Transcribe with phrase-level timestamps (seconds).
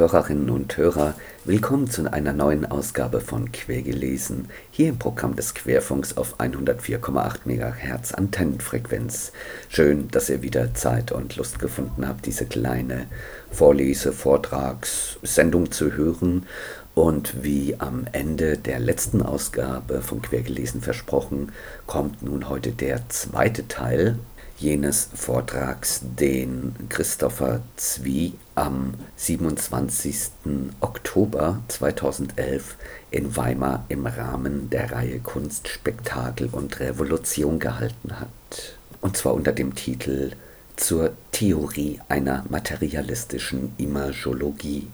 [0.00, 1.12] Hörerinnen und Hörer,
[1.44, 8.14] willkommen zu einer neuen Ausgabe von Quergelesen, hier im Programm des Querfunks auf 104,8 MHz
[8.14, 9.32] Antennenfrequenz.
[9.68, 13.08] Schön, dass ihr wieder Zeit und Lust gefunden habt, diese kleine
[13.50, 16.46] Vorlese-, Vortrags-, Sendung zu hören.
[16.94, 21.52] Und wie am Ende der letzten Ausgabe von Quergelesen versprochen,
[21.86, 24.18] kommt nun heute der zweite Teil
[24.60, 30.72] jenes Vortrags, den Christopher Zwie am 27.
[30.80, 32.76] Oktober 2011
[33.10, 38.76] in Weimar im Rahmen der Reihe Kunst, Spektakel und Revolution gehalten hat.
[39.00, 40.32] Und zwar unter dem Titel
[40.76, 44.88] Zur Theorie einer materialistischen Imagologie,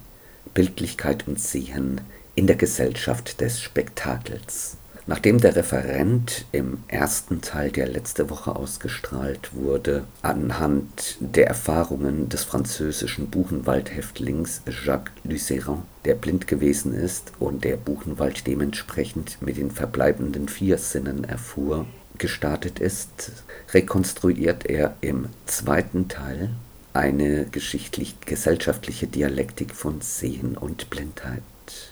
[0.54, 2.02] Bildlichkeit und Sehen
[2.36, 4.76] in der Gesellschaft des Spektakels.
[5.08, 12.42] Nachdem der Referent im ersten Teil, der letzte Woche ausgestrahlt wurde, anhand der Erfahrungen des
[12.42, 20.48] französischen Buchenwald-Häftlings Jacques Lucéran, der blind gewesen ist und der Buchenwald dementsprechend mit den verbleibenden
[20.48, 21.86] vier Sinnen erfuhr,
[22.18, 23.30] gestartet ist,
[23.72, 26.50] rekonstruiert er im zweiten Teil
[26.94, 31.42] eine geschichtlich-gesellschaftliche Dialektik von Sehen und Blindheit.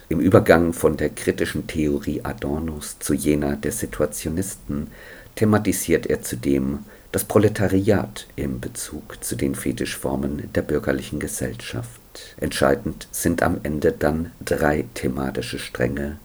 [0.09, 4.87] Im Übergang von der kritischen Theorie Adornos zu jener der Situationisten
[5.35, 6.79] thematisiert er zudem
[7.11, 12.01] das Proletariat im Bezug zu den Fetischformen der bürgerlichen Gesellschaft.
[12.37, 16.19] Entscheidend sind am Ende dann drei thematische Stränge,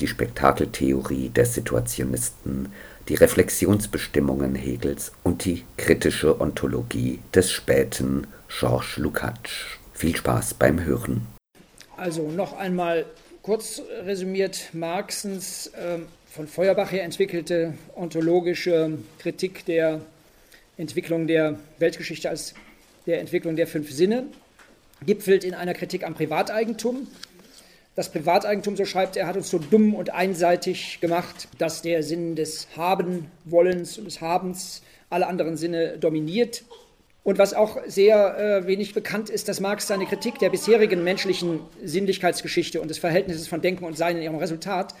[0.00, 2.72] die Spektakeltheorie der Situationisten,
[3.08, 9.50] die Reflexionsbestimmungen Hegels und die kritische Ontologie des späten Georges Lukács.
[9.92, 11.26] Viel Spaß beim Hören.
[12.02, 13.06] Also noch einmal
[13.42, 15.98] kurz resümiert, Marxens äh,
[16.28, 20.00] von Feuerbach her entwickelte ontologische Kritik der
[20.76, 22.54] Entwicklung der Weltgeschichte als
[23.06, 24.24] der Entwicklung der fünf Sinne
[25.06, 27.06] gipfelt in einer Kritik am Privateigentum.
[27.94, 32.34] Das Privateigentum, so schreibt er, hat uns so dumm und einseitig gemacht, dass der Sinn
[32.34, 36.64] des Haben-Wollens und des Habens alle anderen Sinne dominiert.
[37.24, 41.60] Und was auch sehr äh, wenig bekannt ist, dass Marx seine Kritik der bisherigen menschlichen
[41.82, 44.94] Sinnlichkeitsgeschichte und des Verhältnisses von Denken und Sein in ihrem Resultat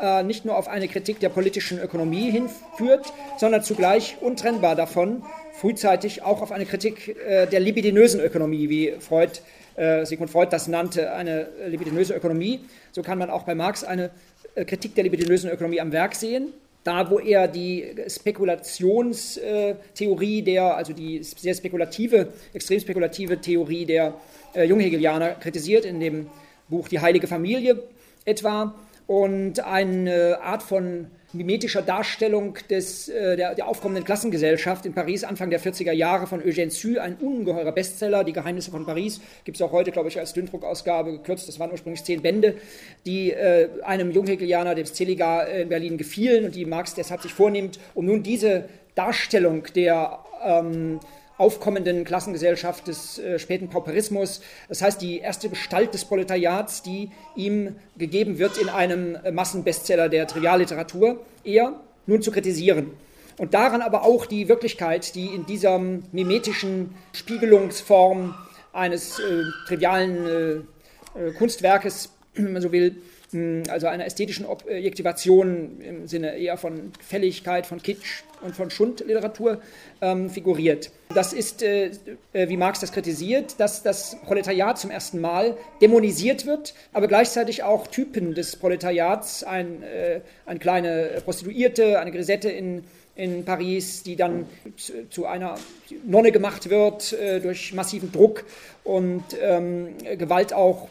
[0.00, 5.22] äh, nicht nur auf eine Kritik der politischen Ökonomie hinführt, sondern zugleich untrennbar davon
[5.52, 9.40] frühzeitig auch auf eine Kritik äh, der libidinösen Ökonomie, wie Freud,
[9.76, 12.60] äh, Sigmund Freud das nannte, eine libidinöse Ökonomie.
[12.90, 14.10] So kann man auch bei Marx eine
[14.56, 16.52] äh, Kritik der libidinösen Ökonomie am Werk sehen
[16.84, 24.14] da wo er die Spekulationstheorie der, also die sehr spekulative, extrem spekulative Theorie der
[24.54, 26.30] äh, Junghegelianer kritisiert, in dem
[26.68, 27.82] Buch Die heilige Familie
[28.24, 28.74] etwa,
[29.06, 35.50] und eine Art von mimetischer Darstellung des, äh, der, der, aufkommenden Klassengesellschaft in Paris Anfang
[35.50, 39.62] der 40er Jahre von Eugène Sue, ein ungeheurer Bestseller, Die Geheimnisse von Paris, gibt es
[39.62, 42.56] auch heute, glaube ich, als Dünndruckausgabe gekürzt, das waren ursprünglich zehn Bände,
[43.06, 47.78] die äh, einem Junghegelianer, dem Celiga in Berlin gefielen und die Marx deshalb sich vornimmt,
[47.94, 48.64] um nun diese
[48.94, 51.00] Darstellung der ähm,
[51.40, 54.42] aufkommenden Klassengesellschaft des äh, späten Pauperismus.
[54.68, 60.08] Das heißt, die erste Gestalt des Proletariats, die ihm gegeben wird in einem äh, Massenbestseller
[60.08, 62.90] der Trivialliteratur, eher nun zu kritisieren.
[63.38, 68.34] Und daran aber auch die Wirklichkeit, die in dieser mimetischen Spiegelungsform
[68.74, 70.26] eines äh, trivialen
[71.16, 73.00] äh, äh Kunstwerkes, wenn man so will,
[73.68, 79.60] also einer ästhetischen Objektivation im Sinne eher von Fälligkeit, von Kitsch und von Schundliteratur
[80.00, 80.90] ähm, figuriert.
[81.14, 81.90] Das ist, äh,
[82.32, 87.62] äh, wie Marx das kritisiert, dass das Proletariat zum ersten Mal dämonisiert wird, aber gleichzeitig
[87.62, 92.84] auch Typen des Proletariats, ein, äh, eine kleine Prostituierte, eine Grisette in,
[93.14, 95.54] in Paris, die dann zu, zu einer
[96.04, 98.44] Nonne gemacht wird äh, durch massiven Druck
[98.82, 100.88] und ähm, Gewalt auch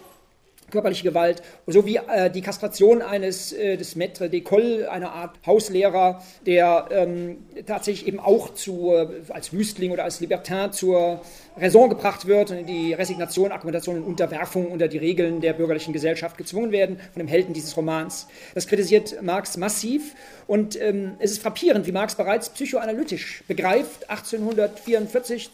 [0.69, 6.88] körperliche Gewalt, sowie äh, die Kastration eines äh, des Maître d'école, einer Art Hauslehrer, der
[6.92, 11.21] ähm, tatsächlich eben auch zu, äh, als Wüstling oder als Libertin zur
[11.57, 15.94] Raison gebracht wird und in die Resignation, Akkommodation und Unterwerfung unter die Regeln der bürgerlichen
[15.94, 18.27] Gesellschaft gezwungen werden von dem Helden dieses Romans.
[18.54, 20.16] Das kritisiert Marx massiv
[20.48, 25.50] und ähm, es ist frappierend, wie Marx bereits psychoanalytisch begreift, 1844,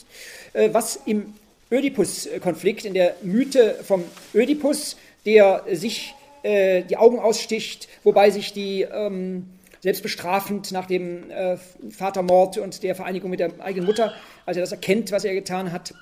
[0.54, 1.34] äh, was im
[1.72, 4.04] Ödipus-Konflikt, in der Mythe vom
[4.34, 9.50] Ödipus, der sich äh, die Augen aussticht, wobei sich die ähm,
[9.82, 11.58] selbst bestrafend nach dem äh,
[11.90, 14.14] Vatermord und der Vereinigung mit der eigenen Mutter,
[14.46, 15.94] als er das erkennt, was er getan hat,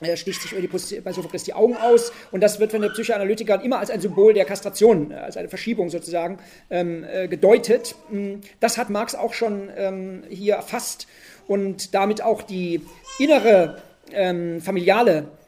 [0.00, 3.60] er sticht sich Ödipus bei Sophokles die Augen aus und das wird von den Psychoanalytikern
[3.60, 6.38] immer als ein Symbol der Kastration, äh, als eine Verschiebung sozusagen
[6.70, 7.94] ähm, äh, gedeutet.
[8.08, 11.06] Hm, das hat Marx auch schon ähm, hier erfasst
[11.46, 12.80] und damit auch die
[13.18, 13.82] innere
[14.12, 15.39] ähm, familiale äh,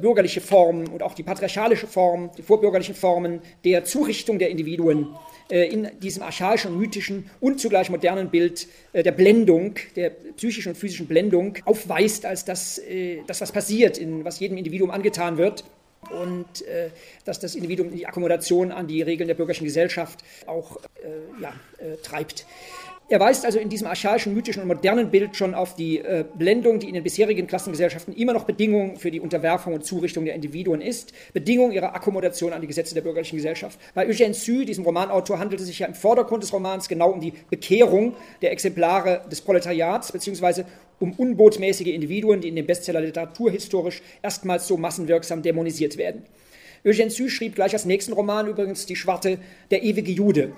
[0.00, 5.08] bürgerliche Form und auch die patriarchalische Form, die vorbürgerlichen Formen der Zurichtung der Individuen
[5.50, 10.76] äh, in diesem archaischen, mythischen und zugleich modernen Bild äh, der Blendung, der psychischen und
[10.76, 12.80] physischen Blendung aufweist als das,
[13.26, 15.64] das was passiert, in, was jedem Individuum angetan wird
[16.08, 16.90] und äh,
[17.24, 21.96] dass das Individuum die Akkommodation an die Regeln der bürgerlichen Gesellschaft auch äh, ja, äh,
[22.02, 22.46] treibt.
[23.10, 26.78] Er weist also in diesem archaischen, mythischen und modernen Bild schon auf die äh, Blendung,
[26.78, 30.80] die in den bisherigen Klassengesellschaften immer noch Bedingung für die Unterwerfung und Zurichtung der Individuen
[30.80, 33.80] ist, Bedingung ihrer Akkommodation an die Gesetze der bürgerlichen Gesellschaft.
[33.94, 37.20] Bei Eugène Sue, diesem Romanautor, handelt es sich ja im Vordergrund des Romans genau um
[37.20, 40.64] die Bekehrung der Exemplare des Proletariats, beziehungsweise
[41.00, 46.22] um unbotmäßige Individuen, die in dem Bestseller literaturhistorisch erstmals so massenwirksam dämonisiert werden.
[46.84, 49.38] Eugène Sue schrieb gleich als nächsten Roman übrigens Die Schwarte,
[49.72, 50.52] der ewige Jude,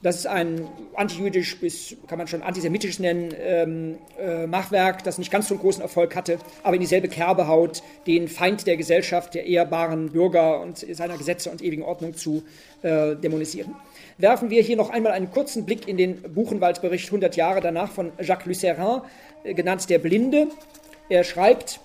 [0.00, 5.30] das ist ein antijüdisch bis, kann man schon antisemitisch nennen, ähm, äh, Machwerk, das nicht
[5.30, 9.34] ganz so einen großen Erfolg hatte, aber in dieselbe Kerbe haut, den Feind der Gesellschaft,
[9.34, 12.44] der ehrbaren Bürger und seiner Gesetze und ewigen Ordnung zu
[12.82, 13.74] äh, dämonisieren.
[14.18, 18.12] Werfen wir hier noch einmal einen kurzen Blick in den Buchenwald-Bericht 100 Jahre danach von
[18.20, 19.02] Jacques Lucérin,
[19.42, 20.46] äh, genannt Der Blinde.
[21.08, 21.80] Er schreibt,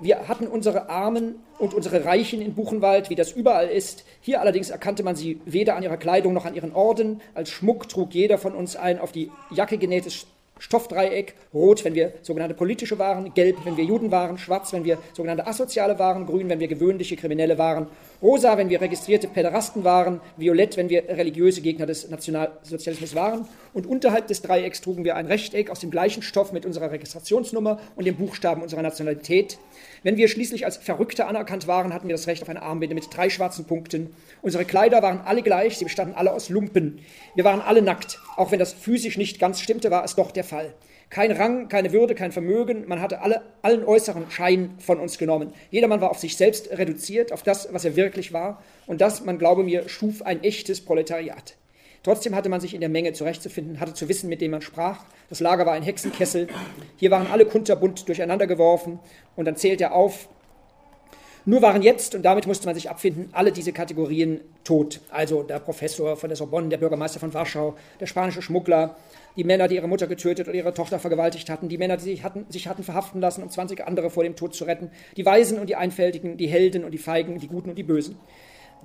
[0.00, 4.04] wir hatten unsere Armen und unsere Reichen in Buchenwald, wie das überall ist.
[4.20, 7.20] Hier allerdings erkannte man sie weder an ihrer Kleidung noch an ihren Orden.
[7.34, 10.26] Als Schmuck trug jeder von uns ein auf die Jacke genähtes
[10.58, 14.98] Stoffdreieck, rot, wenn wir sogenannte politische waren, gelb, wenn wir Juden waren, schwarz, wenn wir
[15.12, 17.88] sogenannte Asoziale waren, grün, wenn wir gewöhnliche Kriminelle waren,
[18.24, 23.46] rosa, wenn wir registrierte Päderasten waren, violett, wenn wir religiöse Gegner des Nationalsozialismus waren.
[23.74, 27.78] Und unterhalb des Dreiecks trugen wir ein Rechteck aus dem gleichen Stoff mit unserer Registrationsnummer
[27.96, 29.58] und den Buchstaben unserer Nationalität.
[30.02, 33.14] Wenn wir schließlich als Verrückte anerkannt waren, hatten wir das Recht auf eine Armbinde mit
[33.14, 34.14] drei schwarzen Punkten.
[34.40, 37.00] Unsere Kleider waren alle gleich, sie bestanden alle aus Lumpen.
[37.34, 38.18] Wir waren alle nackt.
[38.36, 40.72] Auch wenn das physisch nicht ganz stimmte, war es doch der Fall.
[41.10, 45.52] Kein Rang, keine Würde, kein Vermögen, man hatte alle, allen äußeren Schein von uns genommen.
[45.70, 48.62] Jedermann war auf sich selbst reduziert, auf das, was er wirklich war.
[48.86, 51.56] Und das, man glaube mir, schuf ein echtes Proletariat.
[52.02, 55.04] Trotzdem hatte man sich in der Menge zurechtzufinden, hatte zu wissen, mit dem man sprach.
[55.30, 56.48] Das Lager war ein Hexenkessel.
[56.96, 58.98] Hier waren alle kunterbunt durcheinander geworfen.
[59.36, 60.28] Und dann zählt er auf,
[61.46, 65.00] nur waren jetzt, und damit musste man sich abfinden, alle diese Kategorien tot.
[65.10, 68.96] Also der Professor von der Sorbonne, der Bürgermeister von Warschau, der spanische Schmuggler,
[69.36, 72.24] die Männer, die ihre Mutter getötet oder ihre Tochter vergewaltigt hatten, die Männer, die sich
[72.24, 75.58] hatten, sich hatten verhaften lassen, um 20 andere vor dem Tod zu retten, die Weisen
[75.58, 78.16] und die Einfältigen, die Helden und die Feigen, die Guten und die Bösen.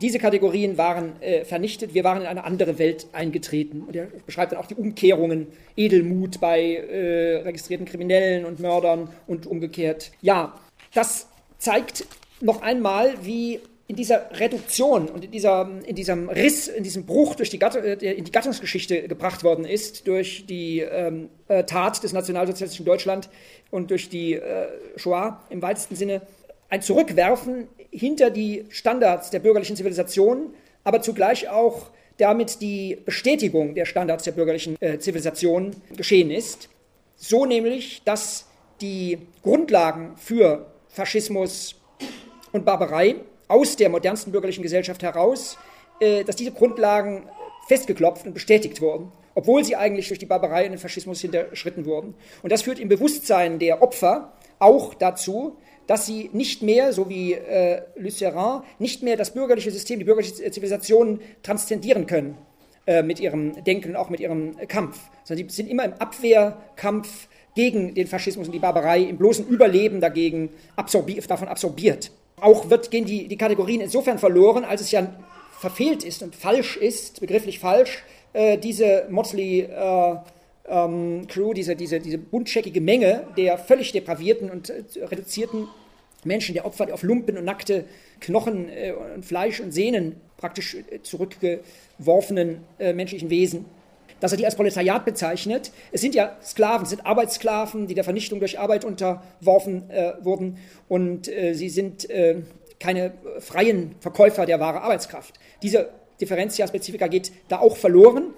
[0.01, 3.81] Diese Kategorien waren äh, vernichtet, wir waren in eine andere Welt eingetreten.
[3.81, 9.45] Und er beschreibt dann auch die Umkehrungen, Edelmut bei äh, registrierten Kriminellen und Mördern und
[9.45, 10.11] umgekehrt.
[10.21, 10.57] Ja,
[10.93, 12.05] das zeigt
[12.39, 17.33] noch einmal, wie in dieser Reduktion und in, dieser, in diesem Riss, in diesem Bruch
[17.33, 22.03] durch die Gattung, äh, in die Gattungsgeschichte gebracht worden ist, durch die ähm, äh, Tat
[22.03, 23.29] des nationalsozialistischen Deutschland
[23.71, 26.21] und durch die äh, Shoah im weitesten Sinne,
[26.69, 30.53] ein Zurückwerfen hinter die Standards der bürgerlichen Zivilisation,
[30.83, 36.69] aber zugleich auch damit die Bestätigung der Standards der bürgerlichen äh, Zivilisation geschehen ist.
[37.15, 38.45] So nämlich, dass
[38.81, 41.79] die Grundlagen für Faschismus,
[42.51, 43.15] und Barbarei
[43.49, 45.57] aus der modernsten bürgerlichen Gesellschaft heraus,
[45.99, 47.23] äh, dass diese Grundlagen
[47.67, 52.15] festgeklopft und bestätigt wurden, obwohl sie eigentlich durch die Barbarei und den Faschismus hinterschritten wurden.
[52.41, 57.33] Und das führt im Bewusstsein der Opfer auch dazu, dass sie nicht mehr, so wie
[57.33, 62.37] äh, Lucérin, nicht mehr das bürgerliche System, die bürgerliche Zivilisation transzendieren können
[62.85, 67.27] äh, mit ihrem Denken und auch mit ihrem Kampf, sondern sie sind immer im Abwehrkampf
[67.55, 72.11] gegen den Faschismus und die Barbarei, im bloßen Überleben dagegen absorbi davon absorbiert.
[72.41, 75.07] Auch wird, gehen die, die Kategorien insofern verloren, als es ja
[75.59, 78.03] verfehlt ist und falsch ist, begrifflich falsch,
[78.33, 80.15] äh, diese Motley äh,
[80.67, 85.67] ähm, Crew, diese, diese, diese buntscheckige Menge der völlig depravierten und äh, reduzierten
[86.23, 87.85] Menschen, der Opfer, die auf Lumpen und nackte
[88.19, 93.65] Knochen äh, und Fleisch und Sehnen praktisch äh, zurückgeworfenen äh, menschlichen Wesen
[94.19, 95.71] dass er die als Proletariat bezeichnet.
[95.91, 100.57] Es sind ja Sklaven, es sind Arbeitssklaven, die der Vernichtung durch Arbeit unterworfen äh, wurden
[100.87, 102.41] und äh, sie sind äh,
[102.79, 105.39] keine freien Verkäufer der wahre Arbeitskraft.
[105.61, 105.89] Diese
[106.21, 108.33] Differentia Specifica geht da auch verloren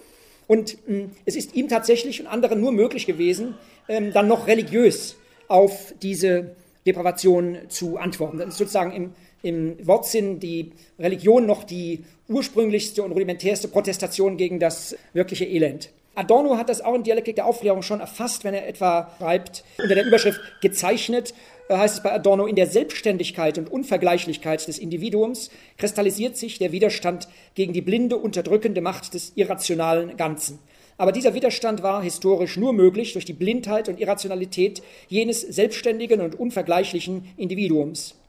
[0.47, 3.55] und mh, es ist ihm tatsächlich und anderen nur möglich gewesen,
[3.88, 5.15] ähm, dann noch religiös
[5.47, 8.38] auf diese Depravation zu antworten.
[8.38, 14.60] Das ist sozusagen im, im Wortsinn die Religion noch die ursprünglichste und rudimentärste Protestation gegen
[14.60, 15.89] das wirkliche Elend.
[16.13, 19.95] Adorno hat das auch in Dialektik der Aufklärung schon erfasst, wenn er etwa schreibt, unter
[19.95, 21.33] der Überschrift gezeichnet,
[21.69, 26.74] äh, heißt es bei Adorno, in der Selbstständigkeit und Unvergleichlichkeit des Individuums kristallisiert sich der
[26.74, 30.60] Widerstand gegen die blinde, unterdrückende Macht des irrationalen Ganzen.
[30.98, 36.38] Aber dieser Widerstand war historisch nur möglich durch die Blindheit und Irrationalität jenes selbstständigen und
[36.38, 38.21] unvergleichlichen Individuums.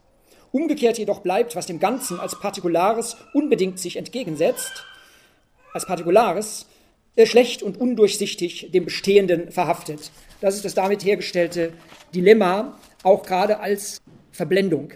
[0.53, 4.85] Umgekehrt jedoch bleibt, was dem Ganzen als Partikulares unbedingt sich entgegensetzt,
[5.73, 6.67] als Partikulares
[7.15, 10.11] äh, schlecht und undurchsichtig dem Bestehenden verhaftet.
[10.41, 11.73] Das ist das damit hergestellte
[12.13, 13.99] Dilemma, auch gerade als
[14.31, 14.93] Verblendung.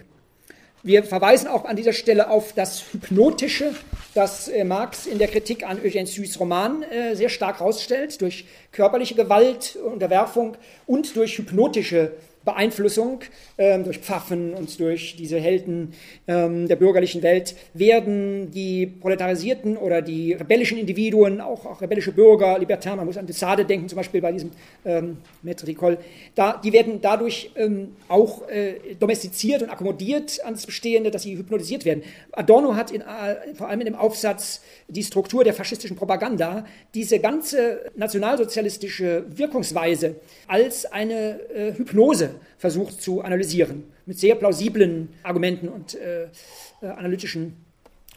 [0.84, 3.74] Wir verweisen auch an dieser Stelle auf das Hypnotische,
[4.14, 8.44] das äh, Marx in der Kritik an Eugène Suys Roman äh, sehr stark herausstellt, durch
[8.70, 12.12] körperliche Gewalt, Unterwerfung und durch hypnotische
[12.44, 13.20] Beeinflussung
[13.58, 15.92] ähm, durch Pfaffen und durch diese Helden
[16.26, 22.58] ähm, der bürgerlichen Welt werden die proletarisierten oder die rebellischen Individuen, auch, auch rebellische Bürger,
[22.58, 24.50] Libertin, man muss an de denken, zum Beispiel bei diesem
[24.84, 25.98] ähm, Maître d'École,
[26.34, 31.84] da, die werden dadurch ähm, auch äh, domestiziert und akkommodiert ans Bestehende, dass sie hypnotisiert
[31.84, 32.02] werden.
[32.32, 36.64] Adorno hat in, äh, vor allem in dem Aufsatz die Struktur der faschistischen Propaganda
[36.94, 40.16] diese ganze nationalsozialistische Wirkungsweise
[40.46, 47.56] als eine äh, Hypnose versucht zu analysieren, mit sehr plausiblen Argumenten und äh, äh, analytischen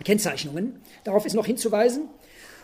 [0.03, 0.79] Kennzeichnungen.
[1.03, 2.09] Darauf ist noch hinzuweisen.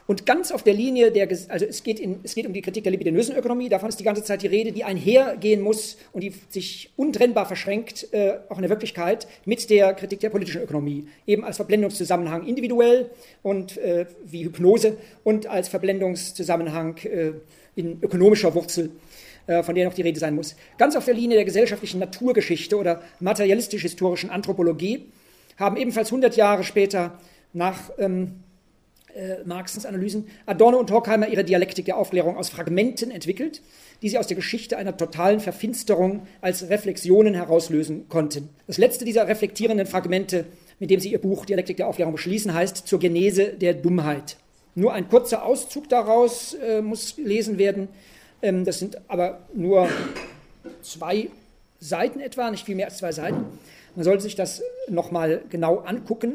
[0.08, 2.84] Und ganz auf der Linie der, also es geht, in, es geht um die Kritik
[2.84, 6.34] der libidinösen Ökonomie, davon ist die ganze Zeit die Rede, die einhergehen muss und die
[6.48, 11.08] sich untrennbar verschränkt, äh, auch in der Wirklichkeit, mit der Kritik der politischen Ökonomie.
[11.28, 13.12] Eben als Verblendungszusammenhang individuell
[13.44, 17.34] und äh, wie Hypnose und als Verblendungszusammenhang äh,
[17.76, 18.92] in ökonomischer Wurzel
[19.48, 20.56] von der noch die Rede sein muss.
[20.78, 25.06] Ganz auf der Linie der gesellschaftlichen Naturgeschichte oder materialistisch-historischen Anthropologie
[25.58, 27.18] haben ebenfalls 100 Jahre später
[27.54, 28.44] nach ähm,
[29.18, 33.62] äh, Marxens Analysen Adorno und Horkheimer ihre Dialektik der Aufklärung aus Fragmenten entwickelt,
[34.02, 38.50] die sie aus der Geschichte einer totalen Verfinsterung als Reflexionen herauslösen konnten.
[38.68, 40.46] Das letzte dieser reflektierenden Fragmente,
[40.80, 44.38] mit dem sie ihr Buch Dialektik der Aufklärung beschließen, heißt Zur Genese der Dummheit.
[44.76, 47.88] Nur ein kurzer Auszug daraus äh, muss gelesen werden.
[48.42, 49.90] Ähm, das sind aber nur
[50.82, 51.30] zwei
[51.80, 53.46] Seiten etwa, nicht viel mehr als zwei Seiten.
[53.96, 56.34] Man sollte sich das nochmal genau angucken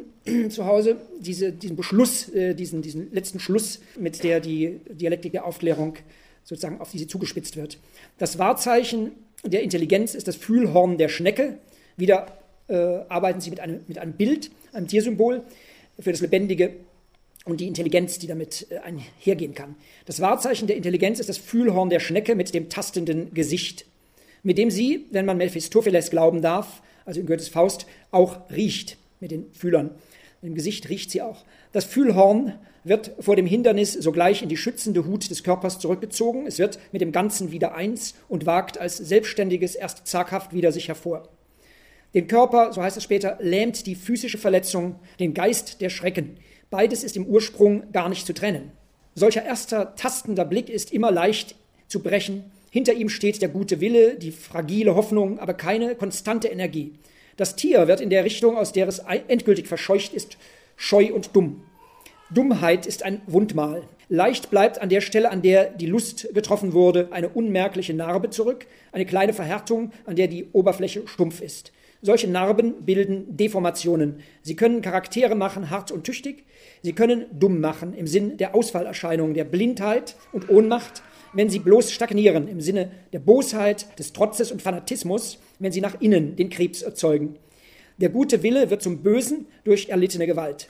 [0.51, 5.45] zu Hause, diese, diesen Beschluss, äh, diesen, diesen letzten Schluss, mit der die Dialektik der
[5.45, 5.97] Aufklärung
[6.45, 7.79] sozusagen auf die sie zugespitzt wird.
[8.19, 9.13] Das Wahrzeichen
[9.45, 11.59] der Intelligenz ist das Fühlhorn der Schnecke.
[11.97, 12.27] Wieder
[12.69, 12.75] äh,
[13.09, 15.43] arbeiten sie mit einem, mit einem Bild, einem Tiersymbol
[15.99, 16.73] für das Lebendige
[17.45, 19.77] und die Intelligenz, die damit äh, einhergehen kann.
[20.07, 23.87] Das Wahrzeichen der Intelligenz ist das Fühlhorn der Schnecke mit dem tastenden Gesicht,
[24.43, 29.31] mit dem sie, wenn man Mephistopheles glauben darf, also in Goethes Faust, auch riecht mit
[29.31, 29.91] den Fühlern.
[30.43, 31.45] Dem Gesicht riecht sie auch.
[31.73, 36.47] Das Fühlhorn wird vor dem Hindernis sogleich in die schützende Hut des Körpers zurückgezogen.
[36.47, 40.89] Es wird mit dem Ganzen wieder eins und wagt als Selbstständiges erst zaghaft wieder sich
[40.89, 41.29] hervor.
[42.15, 46.37] Den Körper, so heißt es später, lähmt die physische Verletzung, den Geist der Schrecken.
[46.73, 48.73] Beides ist im Ursprung gar nicht zu trennen.
[49.15, 51.55] Solcher erster tastender Blick ist immer leicht
[51.87, 52.45] zu brechen.
[52.71, 56.95] Hinter ihm steht der gute Wille, die fragile Hoffnung, aber keine konstante Energie.
[57.37, 60.39] Das Tier wird in der Richtung, aus der es endgültig verscheucht ist,
[60.75, 61.63] scheu und dumm.
[62.31, 63.83] Dummheit ist ein Wundmal.
[64.09, 68.67] Leicht bleibt an der Stelle, an der die Lust getroffen wurde, eine unmerkliche Narbe zurück,
[68.93, 71.71] eine kleine Verhärtung, an der die Oberfläche stumpf ist.
[72.05, 74.17] Solche Narben bilden Deformationen.
[74.43, 76.45] Sie können Charaktere machen, hart und tüchtig.
[76.83, 81.93] Sie können dumm machen im Sinn der Ausfallerscheinungen, der Blindheit und Ohnmacht, wenn sie bloß
[81.93, 86.83] stagnieren, im Sinne der Bosheit, des Trotzes und Fanatismus, wenn sie nach innen den Krebs
[86.83, 87.37] erzeugen.
[87.99, 90.67] Der gute Wille wird zum Bösen durch erlittene Gewalt.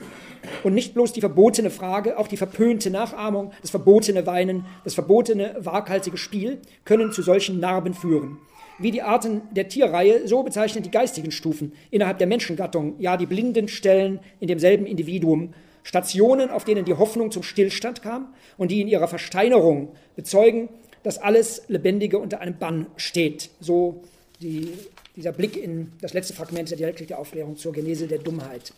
[0.63, 5.55] Und nicht bloß die verbotene Frage, auch die verpönte Nachahmung, das verbotene Weinen, das verbotene
[5.57, 8.37] waghalsige Spiel können zu solchen Narben führen
[8.83, 13.25] wie die Arten der Tierreihe, so bezeichnen die geistigen Stufen innerhalb der Menschengattung, ja die
[13.25, 18.81] blinden Stellen in demselben Individuum, Stationen, auf denen die Hoffnung zum Stillstand kam und die
[18.81, 20.69] in ihrer Versteinerung bezeugen,
[21.03, 23.49] dass alles Lebendige unter einem Bann steht.
[23.59, 24.01] So
[24.41, 24.71] die,
[25.15, 28.73] dieser Blick in das letzte Fragment der Dialektik der Aufklärung zur Genese der Dummheit.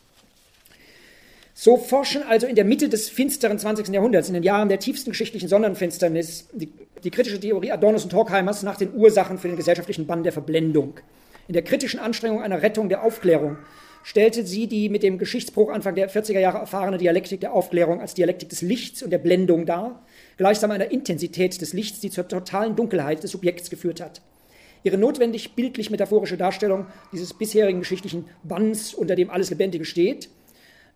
[1.57, 3.87] So forschen also in der Mitte des finsteren 20.
[3.87, 6.69] Jahrhunderts, in den Jahren der tiefsten geschichtlichen Sonnenfinsternis, die,
[7.01, 10.95] die kritische Theorie Adornos und Horkheimers nach den Ursachen für den gesellschaftlichen Bann der Verblendung.
[11.47, 13.55] In der kritischen Anstrengung einer Rettung der Aufklärung
[14.03, 18.15] stellte sie die mit dem Geschichtsbruch Anfang der 40er Jahre erfahrene Dialektik der Aufklärung als
[18.15, 20.03] Dialektik des Lichts und der Blendung dar,
[20.35, 24.21] gleichsam einer Intensität des Lichts, die zur totalen Dunkelheit des Subjekts geführt hat.
[24.83, 30.27] ihre notwendig bildlich-metaphorische Darstellung dieses bisherigen geschichtlichen Banns, unter dem alles Lebendige steht,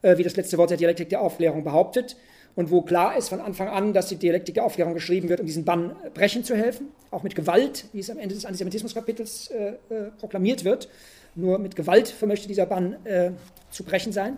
[0.01, 2.15] wie das letzte Wort der Dialektik der Aufklärung behauptet,
[2.55, 5.45] und wo klar ist von Anfang an, dass die Dialektik der Aufklärung geschrieben wird, um
[5.45, 9.69] diesen Bann brechen zu helfen, auch mit Gewalt, wie es am Ende des Antisemitismuskapitels äh,
[9.93, 10.89] äh, proklamiert wird.
[11.35, 13.31] Nur mit Gewalt vermöchte dieser Bann äh,
[13.71, 14.37] zu brechen sein,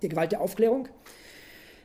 [0.00, 0.88] der Gewalt der Aufklärung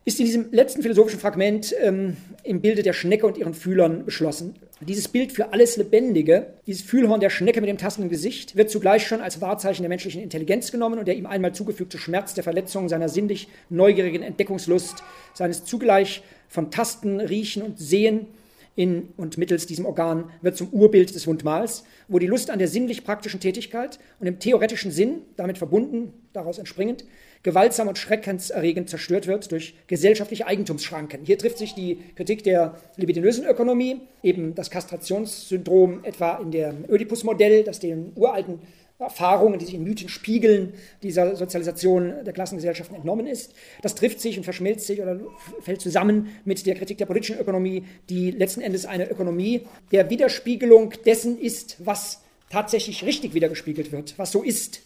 [0.06, 4.56] ist in diesem letzten philosophischen Fragment ähm, im Bilde der Schnecke und ihren Fühlern beschlossen.
[4.80, 9.08] Dieses Bild für alles Lebendige, dieses Fühlhorn der Schnecke mit dem tastenden Gesicht, wird zugleich
[9.08, 12.88] schon als Wahrzeichen der menschlichen Intelligenz genommen und der ihm einmal zugefügte Schmerz der Verletzung
[12.88, 15.02] seiner sinnlich neugierigen Entdeckungslust,
[15.34, 18.28] seines zugleich von Tasten, Riechen und Sehen
[18.76, 22.68] in und mittels diesem Organ wird zum Urbild des Wundmals, wo die Lust an der
[22.68, 27.04] sinnlich praktischen Tätigkeit und im theoretischen Sinn, damit verbunden, daraus entspringend,
[27.44, 31.22] gewaltsam und schreckenserregend zerstört wird durch gesellschaftliche Eigentumsschranken.
[31.24, 37.64] Hier trifft sich die Kritik der libidinösen Ökonomie, eben das Kastrationssyndrom etwa in dem Oedipus-Modell,
[37.64, 38.60] das den uralten
[39.00, 43.54] Erfahrungen, die sich in Mythen spiegeln, dieser Sozialisation der Klassengesellschaften entnommen ist.
[43.84, 45.20] Das trifft sich und verschmilzt sich oder
[45.62, 50.94] fällt zusammen mit der Kritik der politischen Ökonomie, die letzten Endes eine Ökonomie der Widerspiegelung
[51.06, 54.82] dessen ist, was tatsächlich richtig wiedergespiegelt wird, was so ist.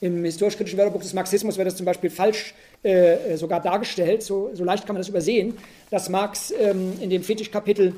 [0.00, 4.64] Im historisch-kritischen Wörterbuch des Marxismus wird das zum Beispiel falsch äh, sogar dargestellt, so, so,
[4.64, 5.56] leicht kann man das übersehen,
[5.90, 7.94] dass Marx ähm, in dem Fetischkapitel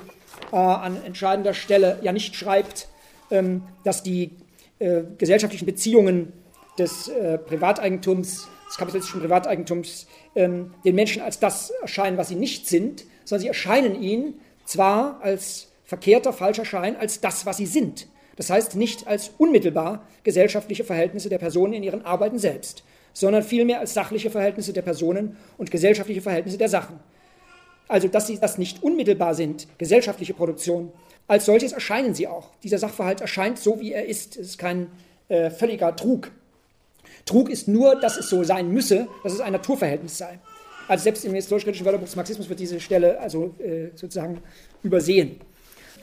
[0.53, 2.89] äh, an entscheidender Stelle ja nicht schreibt,
[3.31, 4.31] ähm, dass die
[4.79, 6.33] äh, gesellschaftlichen Beziehungen
[6.79, 12.67] des äh, Privateigentums, des kapitalistischen Privateigentums, ähm, den Menschen als das erscheinen, was sie nicht
[12.69, 14.35] sind, sondern sie erscheinen ihnen
[14.65, 18.07] zwar als verkehrter, falscher Schein, als das, was sie sind.
[18.37, 23.81] Das heißt nicht als unmittelbar gesellschaftliche Verhältnisse der Personen in ihren Arbeiten selbst, sondern vielmehr
[23.81, 27.01] als sachliche Verhältnisse der Personen und gesellschaftliche Verhältnisse der Sachen.
[27.89, 30.93] Also, dass sie das nicht unmittelbar sind, gesellschaftliche Produktion,
[31.29, 32.51] als solches erscheinen sie auch.
[32.63, 34.37] Dieser Sachverhalt erscheint so, wie er ist.
[34.37, 34.89] Es ist kein
[35.29, 36.31] äh, völliger Trug.
[37.25, 40.39] Trug ist nur, dass es so sein müsse, dass es ein Naturverhältnis sei.
[40.89, 44.41] Also selbst im historisch-kritischen Wörterbuch des Marxismus wird diese Stelle also äh, sozusagen
[44.85, 45.41] übersehen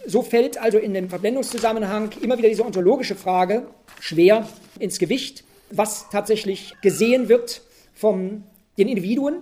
[0.06, 3.68] so fällt also in dem Verblendungszusammenhang immer wieder diese ontologische Frage
[4.00, 4.48] schwer
[4.80, 7.62] ins Gewicht, was tatsächlich gesehen wird
[7.94, 8.44] von
[8.78, 9.42] den Individuen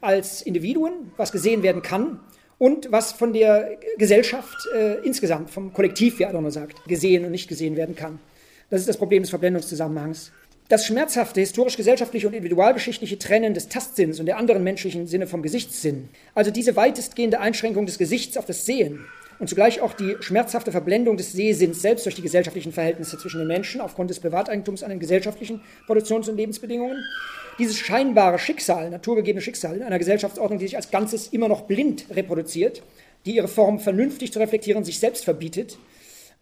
[0.00, 2.20] als Individuen, was gesehen werden kann
[2.58, 7.48] und was von der Gesellschaft äh, insgesamt, vom Kollektiv, wie Adorno sagt, gesehen und nicht
[7.48, 8.18] gesehen werden kann.
[8.70, 10.32] Das ist das Problem des Verblendungszusammenhangs.
[10.68, 16.10] Das schmerzhafte historisch-gesellschaftliche und individualgeschichtliche Trennen des Tastsinns und der anderen menschlichen Sinne vom Gesichtssinn,
[16.34, 19.06] also diese weitestgehende Einschränkung des Gesichts auf das Sehen,
[19.38, 23.46] und zugleich auch die schmerzhafte Verblendung des Sehsinns selbst durch die gesellschaftlichen Verhältnisse zwischen den
[23.46, 27.04] Menschen aufgrund des Privateigentums an den gesellschaftlichen Produktions- und Lebensbedingungen.
[27.58, 32.04] Dieses scheinbare Schicksal, naturgegebene Schicksal in einer Gesellschaftsordnung, die sich als Ganzes immer noch blind
[32.10, 32.82] reproduziert,
[33.26, 35.78] die ihre Form vernünftig zu reflektieren sich selbst verbietet.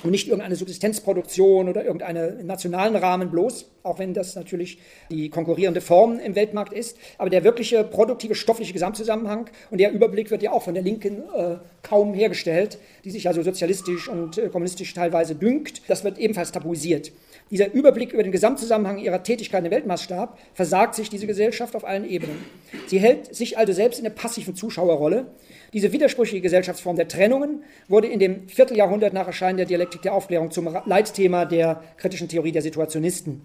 [0.04, 5.82] und nicht irgendeine Subsistenzproduktion oder irgendeinen nationalen Rahmen bloß, auch wenn das natürlich die konkurrierende
[5.82, 6.98] Form im Weltmarkt ist.
[7.18, 11.24] Aber der wirkliche produktive, stoffliche Gesamtzusammenhang und der Überblick wird ja auch von der Linken
[11.36, 15.82] äh, kaum hergestellt, die sich also sozialistisch und äh, kommunistisch teilweise dünkt.
[15.88, 17.12] Das wird ebenfalls tabuisiert.
[17.52, 22.08] Dieser Überblick über den Gesamtzusammenhang ihrer Tätigkeit im Weltmaßstab versagt sich diese Gesellschaft auf allen
[22.08, 22.46] Ebenen.
[22.86, 25.26] Sie hält sich also selbst in der passiven Zuschauerrolle
[25.74, 30.52] diese widersprüchliche Gesellschaftsform der Trennungen wurde in dem Vierteljahrhundert nach Erscheinen der Dialektik der Aufklärung
[30.52, 33.42] zum Leitthema der kritischen Theorie der Situationisten.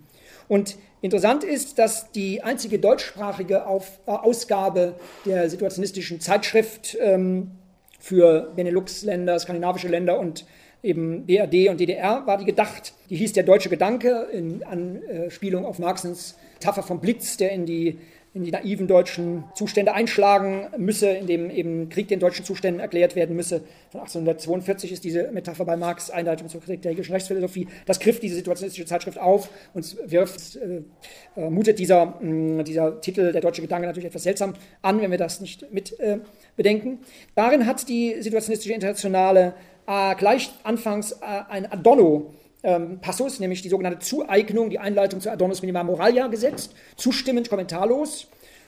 [0.49, 7.53] Und interessant ist, dass die einzige deutschsprachige Auf, äh, Ausgabe der situationistischen Zeitschrift ähm,
[7.99, 10.45] für Benelux-Länder, skandinavische Länder und
[10.83, 12.93] eben BRD und DDR war die gedacht.
[13.09, 17.99] Die hieß Der deutsche Gedanke in Anspielung auf Marxens Taffer vom Blitz, der in die
[18.35, 23.15] in die naiven deutschen Zustände einschlagen müsse, in dem eben Krieg den deutschen Zuständen erklärt
[23.15, 23.61] werden müsse.
[23.91, 27.69] Von 1842 ist diese Metapher bei Marx Einleitung zur Kritik der hegelischen Rechtsphilosophie.
[27.87, 30.83] Das griff diese situationistische Zeitschrift auf und wirft, äh,
[31.37, 35.13] äh, mutet dieser, mh, mm, dieser Titel, der deutsche Gedanke, natürlich etwas seltsam an, wenn
[35.13, 36.19] wir das nicht mit äh,
[36.57, 36.99] bedenken.
[37.37, 39.55] Darin hat die situationistische Internationale
[39.87, 41.17] äh, gleich anfangs äh,
[41.49, 42.35] ein Adorno
[42.65, 48.27] ähm, Passus, nämlich die sogenannte Zueignung, die Einleitung zu Adornos Minima Moralia gesetzt, zustimmend, kommentarlos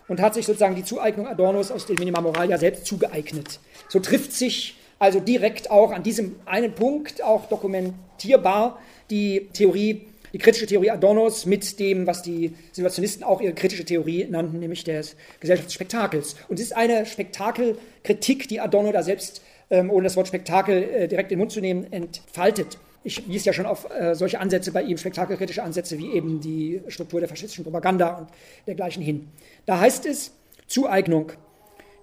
[0.08, 3.58] und hat sich sozusagen die Zueignung Adornos aus dem Minima Moralia selbst zugeeignet.
[3.88, 8.78] So trifft sich also direkt auch an diesem einen Punkt auch dokumentierbar
[9.10, 14.26] die Theorie, die kritische Theorie Adornos mit dem, was die Situationisten auch ihre kritische Theorie
[14.28, 16.36] nannten, nämlich des Gesellschaftsspektakels.
[16.48, 21.08] Und es ist eine Spektakelkritik, die Adorno da selbst, ähm, ohne das Wort Spektakel äh,
[21.08, 22.78] direkt in den Mund zu nehmen, entfaltet.
[23.06, 26.82] Ich wies ja schon auf äh, solche Ansätze bei ihm, spektakelkritische Ansätze wie eben die
[26.88, 28.28] Struktur der faschistischen Propaganda und
[28.66, 29.28] dergleichen hin.
[29.64, 30.32] Da heißt es
[30.66, 31.30] Zueignung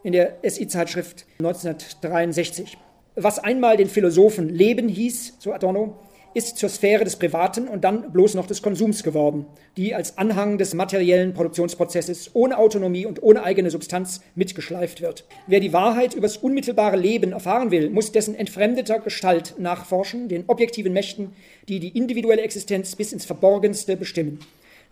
[0.04, 2.78] in der SI-Zeitschrift 1963.
[3.18, 6.00] Was einmal den Philosophen Leben hieß, so Adorno,
[6.34, 9.46] ist zur Sphäre des Privaten und dann bloß noch des Konsums geworden,
[9.78, 15.26] die als Anhang des materiellen Produktionsprozesses ohne Autonomie und ohne eigene Substanz mitgeschleift wird.
[15.48, 20.94] Wer die Wahrheit übers unmittelbare Leben erfahren will, muss dessen entfremdeter Gestalt nachforschen, den objektiven
[20.94, 21.34] Mächten,
[21.68, 24.40] die die individuelle Existenz bis ins Verborgenste bestimmen.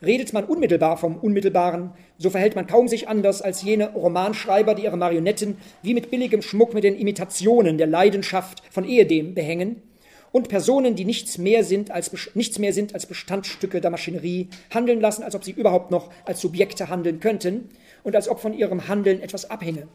[0.04, 4.84] Redet man unmittelbar vom Unmittelbaren, so verhält man kaum sich anders als jene Romanschreiber, die
[4.84, 9.84] ihre Marionetten wie mit billigem Schmuck mit den Imitationen der Leidenschaft von ehedem behängen,
[10.32, 15.02] und Personen, die nichts mehr sind als, nichts mehr sind als Bestandstücke der Maschinerie, handeln
[15.02, 17.70] lassen, als ob sie überhaupt noch als Subjekte handeln könnten
[18.04, 19.88] und als ob von ihrem Handeln etwas abhinge.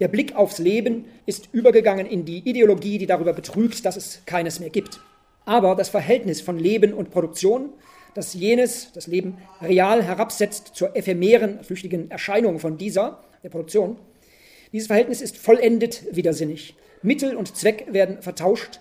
[0.00, 4.60] Der Blick aufs Leben ist übergegangen in die Ideologie, die darüber betrügt, dass es keines
[4.60, 5.00] mehr gibt.
[5.44, 7.70] Aber das Verhältnis von Leben und Produktion,
[8.14, 13.96] das jenes, das Leben, real herabsetzt zur ephemeren, flüchtigen Erscheinung von dieser, der Produktion,
[14.72, 16.74] dieses Verhältnis ist vollendet widersinnig.
[17.02, 18.80] Mittel und Zweck werden vertauscht,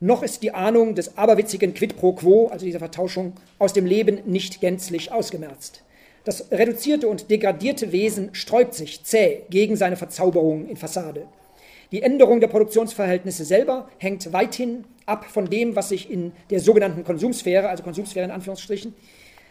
[0.00, 4.20] noch ist die Ahnung des aberwitzigen Quid pro quo, also dieser Vertauschung, aus dem Leben
[4.24, 5.84] nicht gänzlich ausgemerzt.
[6.24, 11.26] Das reduzierte und degradierte Wesen sträubt sich zäh gegen seine Verzauberung in Fassade.
[11.92, 17.04] Die Änderung der Produktionsverhältnisse selber hängt weithin ab von dem, was sich in der sogenannten
[17.04, 18.94] Konsumsphäre, also Konsumsphäre in Anführungsstrichen,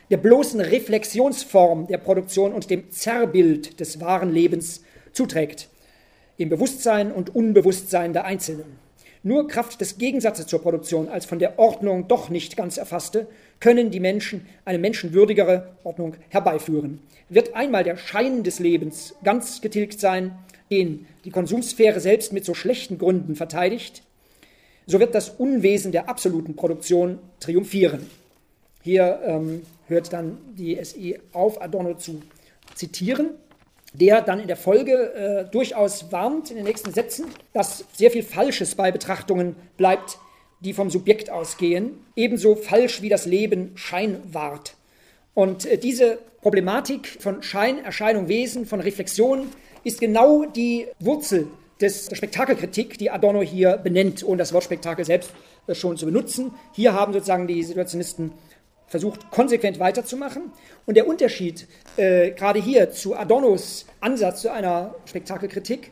[0.10, 5.70] der bloßen Reflexionsform der Produktion und dem Zerrbild des wahren Lebens zuträgt,
[6.38, 8.89] im Bewusstsein und Unbewusstsein der Einzelnen.
[9.22, 13.28] Nur Kraft des Gegensatzes zur Produktion als von der Ordnung doch nicht ganz erfasste,
[13.60, 17.02] können die Menschen eine menschenwürdigere Ordnung herbeiführen.
[17.28, 20.38] Wird einmal der Schein des Lebens ganz getilgt sein,
[20.72, 24.04] den die Konsumsphäre selbst mit so schlechten Gründen verteidigt,
[24.86, 28.10] so wird das Unwesen der absoluten Produktion triumphieren.
[28.82, 32.22] Hier ähm, hört dann die SI auf, Adorno zu
[32.74, 33.32] zitieren
[33.94, 38.24] der dann in der Folge äh, durchaus warnt in den nächsten Sätzen, dass sehr viel
[38.24, 40.20] Falsches bei Betrachtungen bleibt,
[40.60, 44.76] die vom Subjekt ausgehen, ebenso falsch wie das Leben Schein wahrt.
[45.34, 49.48] Und äh, diese Problematik von Schein, Erscheinung, Wesen, von Reflexion
[49.84, 51.48] ist genau die Wurzel
[51.82, 55.32] des, der Spektakelkritik, die Adorno hier benennt, ohne das Wort Spektakel selbst
[55.68, 56.52] äh, schon zu benutzen.
[56.74, 58.34] Hier haben sozusagen die Situationisten
[58.90, 60.52] versucht konsequent weiterzumachen.
[60.86, 65.92] Und der Unterschied äh, gerade hier zu Adornos Ansatz zu einer Spektakelkritik,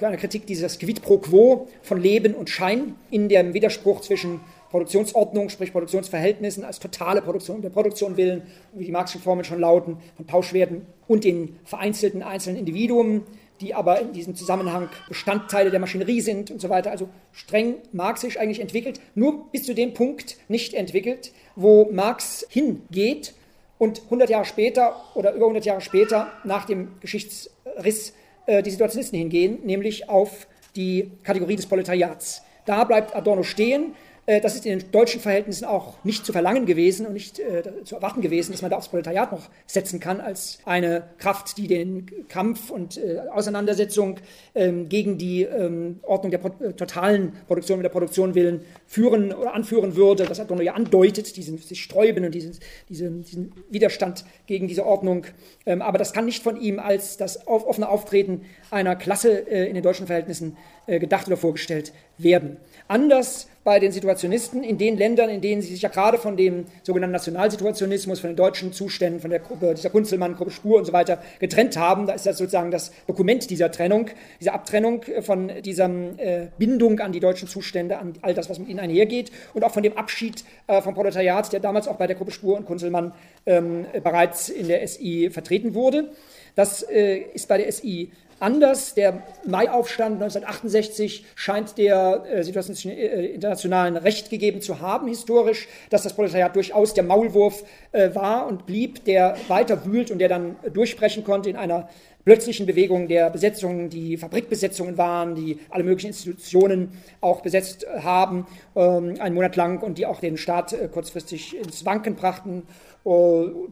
[0.00, 5.48] einer Kritik dieses Quid pro quo von Leben und Schein in dem Widerspruch zwischen Produktionsordnung,
[5.48, 8.42] sprich Produktionsverhältnissen als totale Produktion der Produktion willen,
[8.74, 13.22] wie die Marxischen Formeln schon lauten, von Pauschwerten und den vereinzelten einzelnen Individuen,
[13.60, 16.90] die aber in diesem Zusammenhang Bestandteile der Maschinerie sind und so weiter.
[16.90, 23.34] Also streng marxisch eigentlich entwickelt, nur bis zu dem Punkt nicht entwickelt, wo Marx hingeht
[23.78, 28.14] und 100 Jahre später oder über 100 Jahre später nach dem Geschichtsriss
[28.46, 32.42] äh, die Situationisten hingehen, nämlich auf die Kategorie des Proletariats.
[32.64, 33.94] Da bleibt Adorno stehen,
[34.42, 37.94] das ist in den deutschen Verhältnissen auch nicht zu verlangen gewesen und nicht äh, zu
[37.94, 42.28] erwarten gewesen, dass man da aufs Proletariat noch setzen kann als eine Kraft, die den
[42.28, 44.20] Kampf und äh, Auseinandersetzung
[44.54, 49.32] ähm, gegen die ähm, Ordnung der Pro äh, totalen Produktion mit der Produktion willen führen
[49.32, 50.26] oder anführen würde.
[50.26, 52.58] Das hat Donner ja andeutet, diesen sich sträuben und diesen,
[52.90, 55.24] diesen, diesen Widerstand gegen diese Ordnung.
[55.64, 59.68] Ähm, aber das kann nicht von ihm als das auf, offene Auftreten einer Klasse äh,
[59.68, 62.56] in den deutschen Verhältnissen äh, gedacht oder vorgestellt werden.
[62.88, 66.64] Anders bei den Situationisten in den Ländern, in denen sie sich ja gerade von dem
[66.82, 70.94] sogenannten Nationalsituationismus, von den deutschen Zuständen, von der Gruppe, dieser Kunzelmann, Gruppe Spur und so
[70.94, 72.06] weiter getrennt haben.
[72.06, 74.08] Da ist das sozusagen das Dokument dieser Trennung,
[74.40, 78.68] dieser Abtrennung von dieser äh, Bindung an die deutschen Zustände, an all das, was mit
[78.68, 82.16] ihnen einhergeht und auch von dem Abschied äh, vom Proletariat, der damals auch bei der
[82.16, 83.12] Gruppe Spur und Kunzelmann
[83.44, 86.10] ähm, bereits in der SI vertreten wurde.
[86.58, 88.94] Das äh, ist bei der SI anders.
[88.94, 96.02] Der Maiaufstand 1968 scheint der äh, Situation äh, internationalen Recht gegeben zu haben, historisch, dass
[96.02, 100.56] das Proletariat durchaus der Maulwurf äh, war und blieb, der weiter wühlt und der dann
[100.72, 101.88] durchbrechen konnte in einer
[102.24, 106.90] plötzlichen Bewegung der Besetzungen, die Fabrikbesetzungen waren, die alle möglichen Institutionen
[107.20, 111.84] auch besetzt haben, ähm, einen Monat lang und die auch den Staat äh, kurzfristig ins
[111.84, 112.64] Wanken brachten,
[113.06, 113.10] äh,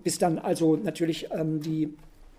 [0.05, 1.93] bis dann also natürlich ähm, die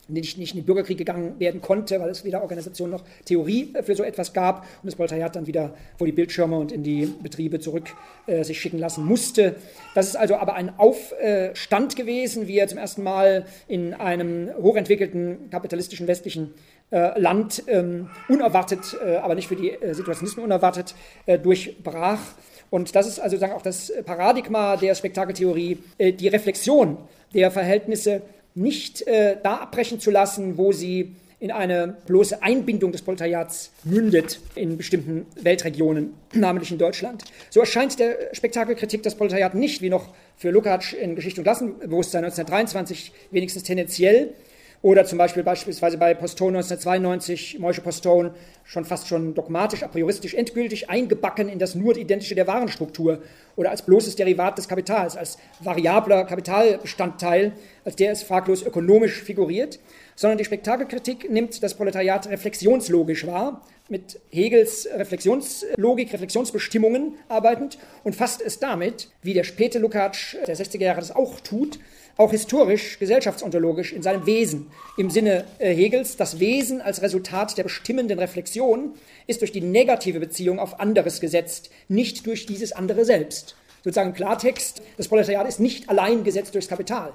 [0.08, 3.96] nicht, nicht in den Bürgerkrieg gegangen werden konnte, weil es weder Organisation noch Theorie für
[3.96, 7.60] so etwas gab und das Proletariat dann wieder vor die Bildschirme und in die Betriebe
[7.60, 7.90] zurück
[8.26, 9.56] äh, sich schicken lassen musste.
[9.96, 15.50] Das ist also aber ein Aufstand gewesen, wie er zum ersten Mal in einem hochentwickelten
[15.50, 16.54] kapitalistischen westlichen
[16.92, 22.22] äh, Land ähm, unerwartet, äh, aber nicht für die äh, Situationisten unerwartet, äh, durchbrach.
[22.70, 26.98] Und das ist also sagen, auch das Paradigma der Spektakeltheorie, äh, die Reflexion
[27.34, 28.22] der Verhältnisse
[28.58, 34.40] nicht äh, da abbrechen zu lassen, wo sie in eine bloße Einbindung des Proletariats mündet
[34.56, 37.24] in bestimmten Weltregionen, namentlich in Deutschland.
[37.52, 42.24] So erscheint der Spektakelkritik das Proletariat nicht, wie noch für Lukács in Geschichte und Klassenbewusstsein
[42.24, 44.34] 1923 wenigstens tendenziell,
[44.82, 50.34] oder zum Beispiel beispielsweise bei Postone 1992, Moische Postone, schon fast schon dogmatisch, a prioristisch,
[50.34, 53.22] endgültig eingebacken in das nur identische der Warenstruktur
[53.56, 57.54] oder als bloßes Derivat des Kapitals, als variabler Kapitalbestandteil,
[57.86, 59.80] als der es fraglos ökonomisch figuriert,
[60.16, 68.42] sondern die Spektakelkritik nimmt das Proletariat reflexionslogisch wahr, mit Hegels Reflexionslogik, Reflexionsbestimmungen arbeitend und fasst
[68.42, 71.80] es damit, wie der späte Lukács der 60er Jahre das auch tut,
[72.18, 74.72] auch historisch, gesellschaftsontologisch in seinem Wesen.
[74.98, 78.96] Im Sinne äh, Hegels, das Wesen als Resultat der bestimmenden Reflexion
[79.28, 83.56] ist durch die negative Beziehung auf anderes gesetzt, nicht durch dieses andere selbst.
[83.84, 87.14] Sozusagen Klartext, das Proletariat ist nicht allein gesetzt durchs Kapital,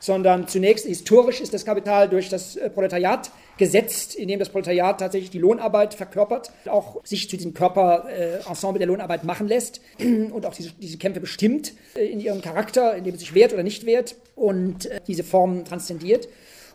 [0.00, 5.30] sondern zunächst historisch ist das Kapital durch das äh, Proletariat gesetzt, indem das Proletariat tatsächlich
[5.30, 10.72] die Lohnarbeit verkörpert, auch sich zu diesem Körperensemble der Lohnarbeit machen lässt und auch diese,
[10.72, 14.86] diese Kämpfe bestimmt äh, in ihrem Charakter, indem es sich wehrt oder nicht wehrt und
[14.86, 16.28] äh, diese Formen transzendiert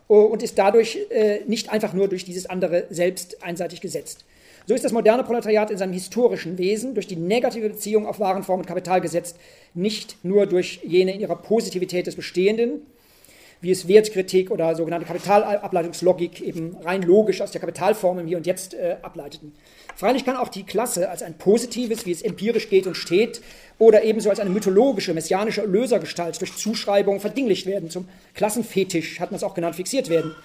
[0.07, 0.99] und ist dadurch
[1.47, 4.23] nicht einfach nur durch dieses andere selbst einseitig gesetzt.
[4.67, 8.59] So ist das moderne Proletariat in seinem historischen Wesen durch die negative Beziehung auf Warenform
[8.59, 9.35] und Kapital gesetzt,
[9.73, 12.81] nicht nur durch jene in ihrer Positivität des Bestehenden,
[13.61, 18.45] wie es Wertkritik oder sogenannte Kapitalableitungslogik eben rein logisch aus der Kapitalform im Hier und
[18.45, 19.53] Jetzt äh, ableiteten.
[19.95, 23.41] Freilich kann auch die Klasse als ein positives, wie es empirisch geht und steht,
[23.79, 27.89] oder ebenso als eine mythologische, messianische Lösergestalt durch Zuschreibung verdinglicht werden.
[27.89, 30.35] Zum Klassenfetisch hat man es auch genannt, fixiert werden.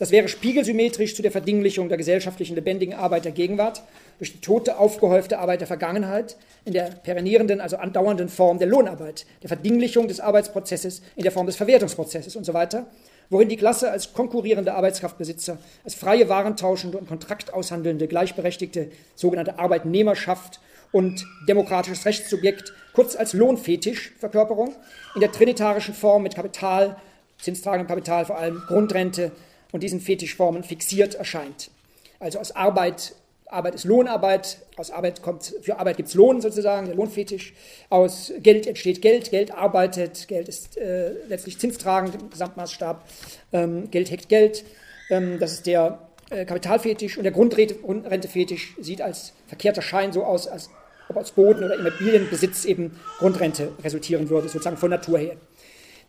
[0.00, 3.82] Das wäre spiegelsymmetrisch zu der Verdinglichung der gesellschaftlichen lebendigen Arbeit der Gegenwart
[4.16, 9.26] durch die tote, aufgehäufte Arbeit der Vergangenheit in der perennierenden, also andauernden Form der Lohnarbeit,
[9.42, 12.86] der Verdinglichung des Arbeitsprozesses in der Form des Verwertungsprozesses und so weiter,
[13.28, 20.60] worin die Klasse als konkurrierende Arbeitskraftbesitzer, als freie Warentauschende und kontraktaushandelnde, gleichberechtigte sogenannte Arbeitnehmerschaft
[20.92, 24.74] und demokratisches Rechtssubjekt, kurz als Lohnfetisch-Verkörperung,
[25.14, 26.96] in der trinitarischen Form mit Kapital,
[27.38, 29.32] zinstragendem Kapital vor allem, Grundrente,
[29.72, 31.70] und diesen Fetischformen fixiert erscheint.
[32.18, 33.14] Also aus Arbeit,
[33.46, 37.54] Arbeit ist Lohnarbeit, aus Arbeit kommt, für Arbeit gibt es Lohn sozusagen, der Lohnfetisch,
[37.88, 43.04] aus Geld entsteht Geld, Geld arbeitet, Geld ist äh, letztlich zinstragend im Gesamtmaßstab,
[43.52, 44.64] ähm, Geld heckt Geld,
[45.10, 45.98] ähm, das ist der
[46.30, 50.70] äh, Kapitalfetisch und der Grundrentefetisch sieht als verkehrter Schein so aus, als
[51.08, 55.36] ob aus Boden- oder Immobilienbesitz eben Grundrente resultieren würde, sozusagen von Natur her.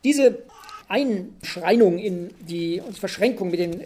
[0.03, 0.39] Diese
[0.91, 3.81] Einschreinung in die Verschränkung mit den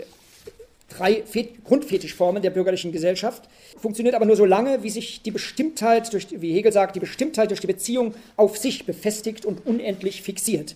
[0.89, 1.23] drei
[1.63, 3.43] Grundfetischformen der bürgerlichen Gesellschaft
[3.79, 7.51] funktioniert aber nur so lange, wie sich die Bestimmtheit, durch, wie Hegel sagt, die Bestimmtheit
[7.51, 10.75] durch die Beziehung auf sich befestigt und unendlich fixiert.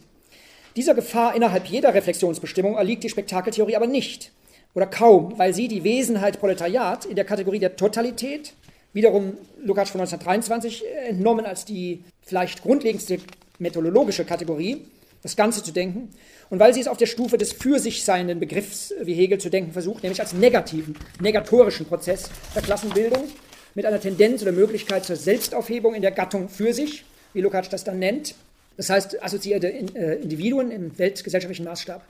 [0.76, 4.32] Dieser Gefahr innerhalb jeder Reflexionsbestimmung erliegt die Spektakeltheorie aber nicht
[4.76, 8.54] oder kaum, weil sie die Wesenheit Proletariat in der Kategorie der Totalität,
[8.94, 13.18] wiederum Lukács von 1923 entnommen als die vielleicht grundlegendste
[13.58, 14.86] methodologische Kategorie,
[15.22, 16.10] das Ganze zu denken.
[16.50, 19.50] Und weil sie es auf der Stufe des für sich seienden Begriffs, wie Hegel zu
[19.50, 23.30] denken versucht, nämlich als negativen, negatorischen Prozess der Klassenbildung
[23.76, 27.84] mit einer Tendenz oder Möglichkeit zur Selbstaufhebung in der Gattung für sich, wie Lukács das
[27.84, 28.36] dann nennt.
[28.78, 32.02] Das heißt, assoziierte äh, Individuen im weltgesellschaftlichen Maßstab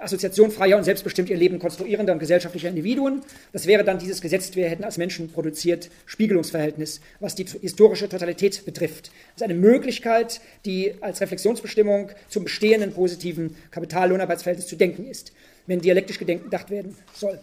[0.00, 3.22] Assoziation freier und selbstbestimmt ihr Leben konstruierender und gesellschaftlicher Individuen.
[3.52, 8.64] Das wäre dann dieses Gesetz, wir hätten als Menschen produziert, Spiegelungsverhältnis, was die historische Totalität
[8.64, 9.06] betrifft.
[9.06, 15.32] Das ist eine Möglichkeit, die als Reflexionsbestimmung zum bestehenden positiven Kapital-Lohnarbeitsverhältnis zu denken ist,
[15.66, 17.38] wenn dialektisch gedacht werden soll.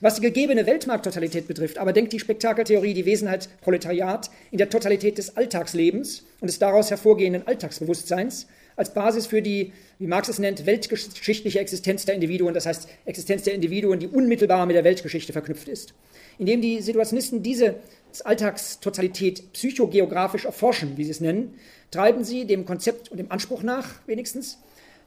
[0.00, 5.18] Was die gegebene Weltmarkttotalität betrifft, aber denkt die Spektakeltheorie die Wesenheit Proletariat in der Totalität
[5.18, 8.46] des Alltagslebens und des daraus hervorgehenden Alltagsbewusstseins
[8.78, 13.42] als Basis für die, wie Marx es nennt, weltgeschichtliche Existenz der Individuen, das heißt Existenz
[13.42, 15.94] der Individuen, die unmittelbar mit der Weltgeschichte verknüpft ist.
[16.38, 17.74] Indem die Situationisten diese
[18.22, 21.54] Alltagstotalität psychogeografisch erforschen, wie sie es nennen,
[21.90, 24.58] treiben sie dem Konzept und dem Anspruch nach, wenigstens,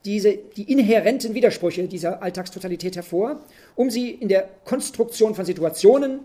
[0.03, 3.39] diese, die inhärenten Widersprüche dieser Alltagstotalität hervor,
[3.75, 6.19] um sie in der Konstruktion von Situationen,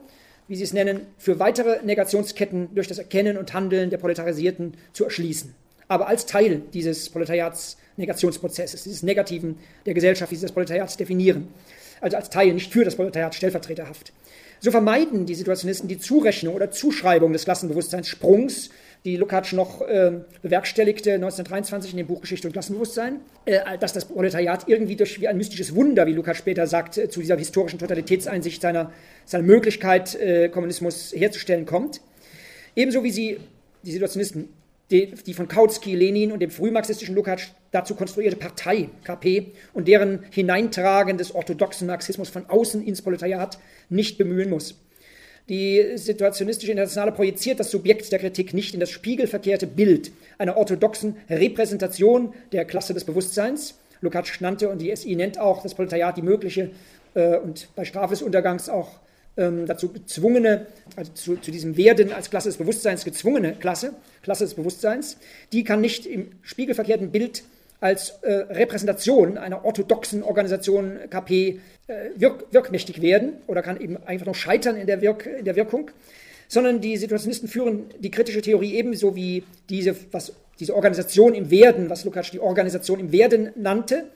[0.48, 5.04] wie sie es nennen, für weitere Negationsketten durch das Erkennen und Handeln der Proletarisierten zu
[5.04, 5.54] erschließen.
[5.88, 11.48] Aber als Teil dieses Proletariats-Negationsprozesses, dieses Negativen der Gesellschaft, dieses Proletariats definieren.
[12.00, 14.12] Also als Teil, nicht für das Proletariat stellvertreterhaft.
[14.60, 18.70] So vermeiden die Situationisten die Zurechnung oder Zuschreibung des Klassenbewusstseinssprungs
[19.06, 24.06] die Lukács noch äh, bewerkstelligte 1923 in dem Buch Geschichte und Klassenbewusstsein, äh, dass das
[24.06, 27.78] Proletariat irgendwie durch wie ein mystisches Wunder, wie Lukács später sagt, äh, zu dieser historischen
[27.78, 28.92] Totalitätseinsicht seiner,
[29.24, 32.00] seiner Möglichkeit, äh, Kommunismus herzustellen kommt.
[32.74, 33.38] Ebenso wie sie,
[33.84, 34.48] die Situationisten,
[34.90, 40.20] die, die von Kautsky, Lenin und dem frühmarxistischen Lukács dazu konstruierte Partei, KP, und deren
[40.30, 44.76] Hineintragen des orthodoxen Marxismus von außen ins Proletariat nicht bemühen muss.
[45.48, 51.16] Die situationistische Internationale projiziert das Subjekt der Kritik nicht in das spiegelverkehrte Bild einer orthodoxen
[51.30, 53.78] Repräsentation der Klasse des Bewusstseins.
[54.00, 56.70] Lukács nannte und die SI nennt auch das Proletariat die mögliche
[57.14, 58.98] äh, und bei Strafe des Untergangs auch
[59.36, 64.44] ähm, dazu gezwungene, also zu, zu, diesem Werden als Klasse des Bewusstseins gezwungene Klasse, Klasse
[64.44, 65.18] des Bewusstseins,
[65.52, 67.42] die kann nicht im spiegelverkehrten Bild
[67.80, 74.26] als äh, Repräsentation einer orthodoxen Organisation KP äh, wirk wirkmächtig werden oder kann eben einfach
[74.26, 75.90] noch scheitern in der, Wirk in der Wirkung,
[76.48, 81.90] sondern die Situationisten führen die kritische Theorie ebenso wie diese, was, diese Organisation im Werden,
[81.90, 84.06] was Lukács die Organisation im Werden nannte,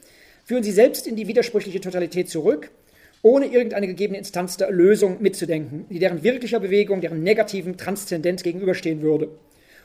[0.45, 2.71] führen sie selbst in die widersprüchliche Totalität zurück,
[3.23, 9.03] ohne irgendeine gegebene Instanz der Erlösung mitzudenken, die deren wirklicher Bewegung, deren negativen Transzendenz gegenüberstehen
[9.03, 9.29] würde.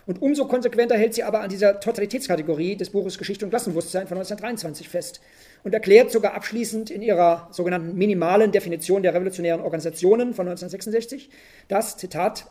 [0.08, 4.18] Und umso konsequenter hält sie aber an dieser Totalitätskategorie des Buches Geschichte und Klassenbewusstsein von
[4.18, 5.20] 1923 fest
[5.64, 11.30] und erklärt sogar abschließend in ihrer sogenannten minimalen Definition der revolutionären Organisationen von 1966,
[11.68, 12.46] dass, Zitat,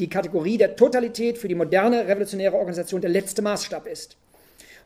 [0.00, 4.16] die Kategorie der Totalität für die moderne revolutionäre Organisation der letzte Maßstab ist.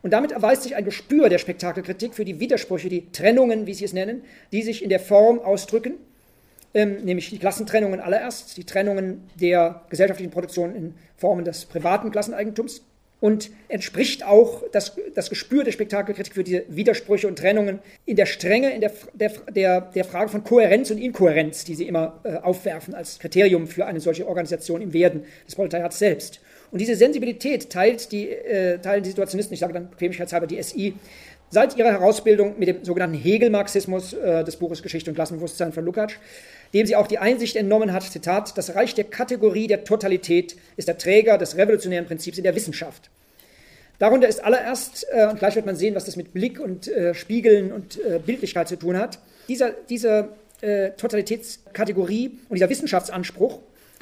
[0.05, 3.85] Und damit erweist sich ein Gespür der Spektakelkritik für die Widersprüche, die Trennungen, wie sie
[3.85, 5.95] es nennen, die sich in der Form ausdrücken
[6.75, 12.83] ähm, nämlich die Klassentrennungen allererst, die Trennungen der gesellschaftlichen Produktion in Formen des privaten Klasseneigentums
[13.21, 18.25] und entspricht auch das, das Gespür der Spektakelkritik für diese Widersprüche und Trennungen in der
[18.25, 22.35] Strenge, in der, der, der, der Frage von Kohärenz und Inkohärenz, die sie immer äh,
[22.35, 26.41] aufwerfen als Kriterium für eine solche Organisation im Werden des Proletariats selbst.
[26.75, 30.93] Und diese Sensibilität teilt die, äh, teilen die Situationisten, ich sage dann bequemlichkeitshalber die SI,
[31.49, 36.15] seit ihrer Herausbildung mit dem sogenannten Hegel-Marxismus äh, des Buches Geschichte und Klassenbewusstsein von Lukács,
[36.73, 40.89] dem sie auch die Einsicht entnommen hat, Zitat, das Reich der Kategorie der Totalität ist
[40.89, 43.09] der Träger des revolutionären Prinzips in der Wissenschaft.
[43.97, 47.13] Darunter ist allererst, äh, und gleich wird man sehen, was das mit Blick und äh,
[47.13, 50.27] Spiegeln und äh, Bildlichkeit zu tun hat, dieser, diese
[50.59, 53.59] äh, Totalitätskategorie und dieser Wissenschaftsanspruch,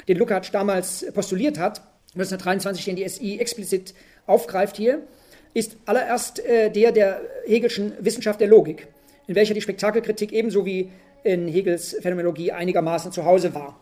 [0.08, 1.80] den Lukács damals postuliert hat,
[2.14, 3.94] 1923, den die SI explizit
[4.26, 5.02] aufgreift hier,
[5.52, 8.88] ist allererst äh, der der Hegelschen Wissenschaft der Logik,
[9.26, 10.90] in welcher die Spektakelkritik ebenso wie
[11.22, 13.80] in Hegels Phänomenologie einigermaßen zu Hause war.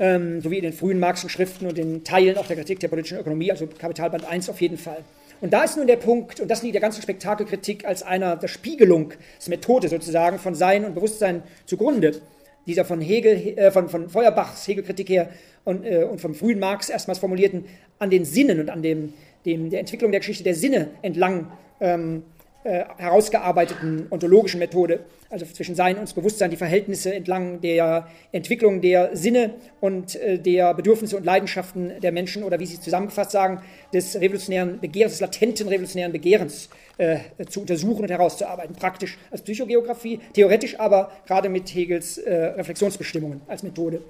[0.00, 3.18] Ähm, sowie in den frühen Marxischen Schriften und in Teilen auch der Kritik der politischen
[3.18, 5.04] Ökonomie, also Kapitalband 1 auf jeden Fall.
[5.40, 8.48] Und da ist nun der Punkt, und das liegt der ganzen Spektakelkritik als einer der
[8.48, 12.20] Spiegelungsmethode sozusagen von Sein und Bewusstsein zugrunde,
[12.66, 15.28] dieser von Hegel, äh, von, von Feuerbachs Hegelkritik her
[15.64, 17.64] und, äh, und vom frühen Marx erstmals formulierten,
[17.98, 19.12] an den Sinnen und an dem,
[19.44, 21.48] dem, der Entwicklung der Geschichte der Sinne entlang
[21.80, 22.22] ähm,
[22.64, 29.14] äh, herausgearbeiteten ontologischen Methode, also zwischen Sein und Bewusstsein, die Verhältnisse entlang der Entwicklung der
[29.14, 33.60] Sinne und äh, der Bedürfnisse und Leidenschaften der Menschen oder wie Sie zusammengefasst sagen,
[33.92, 37.18] des revolutionären Begehrens, des latenten revolutionären Begehrens äh,
[37.50, 43.62] zu untersuchen und herauszuarbeiten, praktisch als Psychogeografie, theoretisch aber gerade mit Hegels äh, Reflexionsbestimmungen als
[43.62, 44.00] Methode.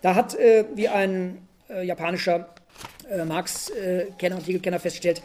[0.00, 0.38] Da hat,
[0.74, 1.36] wie ein
[1.82, 2.48] japanischer
[3.28, 5.20] Marx-Kenner und Hegel-Kenner feststellt,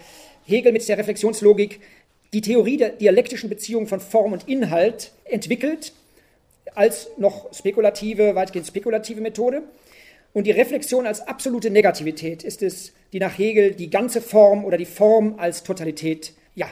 [0.45, 1.79] Hegel mit der Reflexionslogik
[2.35, 5.93] die Theorie der dialektischen Beziehung von Form und Inhalt entwickelt
[6.75, 9.63] als noch spekulative, weitgehend spekulative Methode.
[10.33, 14.75] Und die Reflexion als absolute Negativität ist es, die nach Hegel die ganze Form oder
[14.75, 16.67] die Form als Totalität ja,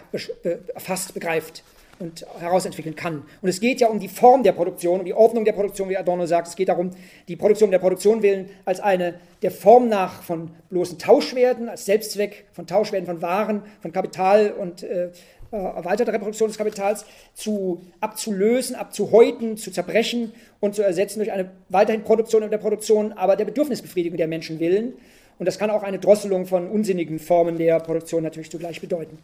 [0.74, 1.64] erfasst, begreift
[1.98, 3.24] und herausentwickeln kann.
[3.42, 5.96] Und es geht ja um die Form der Produktion, um die Ordnung der Produktion, wie
[5.96, 6.50] Adorno sagt.
[6.50, 6.92] Es geht darum,
[7.30, 12.48] die Produktion der Produktion willen als eine der Form nach von bloßen Tauschwerten, als Selbstzweck
[12.52, 15.12] von Tauschwerten von Waren, von Kapital und äh,
[15.58, 22.04] erweiterte Reproduktion des Kapitals zu abzulösen, abzuhäuten, zu zerbrechen und zu ersetzen durch eine weiterhin
[22.04, 24.94] Produktion der Produktion, aber der Bedürfnisbefriedigung der Menschen willen.
[25.40, 29.18] Und das kann auch eine Drosselung von unsinnigen Formen der Produktion natürlich zugleich bedeuten.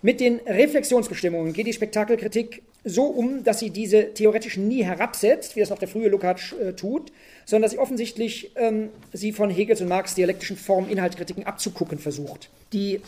[0.00, 5.60] Mit den Reflexionsbestimmungen geht die Spektakelkritik so um, dass sie diese theoretisch nie herabsetzt, wie
[5.60, 7.10] das noch der frühe Lukács äh, tut,
[7.44, 12.48] sondern dass sie offensichtlich ähm, sie von Hegels und Marx dialektischen Form-Inhaltkritiken abzugucken versucht.
[12.72, 13.00] Die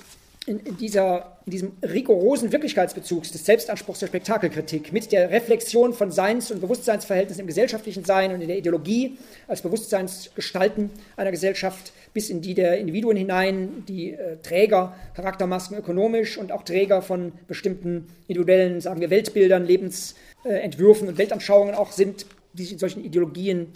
[0.50, 6.50] in, dieser, in diesem rigorosen Wirklichkeitsbezug des Selbstanspruchs der Spektakelkritik mit der Reflexion von Seins-
[6.50, 12.40] und Bewusstseinsverhältnissen im gesellschaftlichen Sein und in der Ideologie als Bewusstseinsgestalten einer Gesellschaft bis in
[12.40, 18.80] die der Individuen hinein, die äh, Träger Charaktermasken ökonomisch und auch Träger von bestimmten individuellen,
[18.80, 23.68] sagen wir, Weltbildern, Lebensentwürfen und Weltanschauungen auch sind, die sich in solchen Ideologien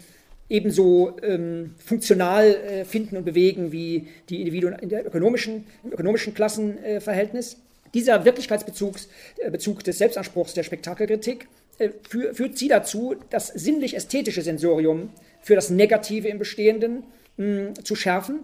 [0.49, 6.35] ebenso ähm, funktional äh, finden und bewegen wie die Individuen in der ökonomischen, im ökonomischen
[6.35, 7.55] Klassenverhältnis.
[7.55, 7.57] Äh,
[7.95, 8.97] Dieser Wirklichkeitsbezug
[9.39, 15.55] äh, Bezug des Selbstanspruchs der Spektakelkritik äh, für, führt sie dazu, das sinnlich-ästhetische Sensorium für
[15.55, 17.05] das Negative im Bestehenden
[17.37, 18.41] mh, zu schärfen,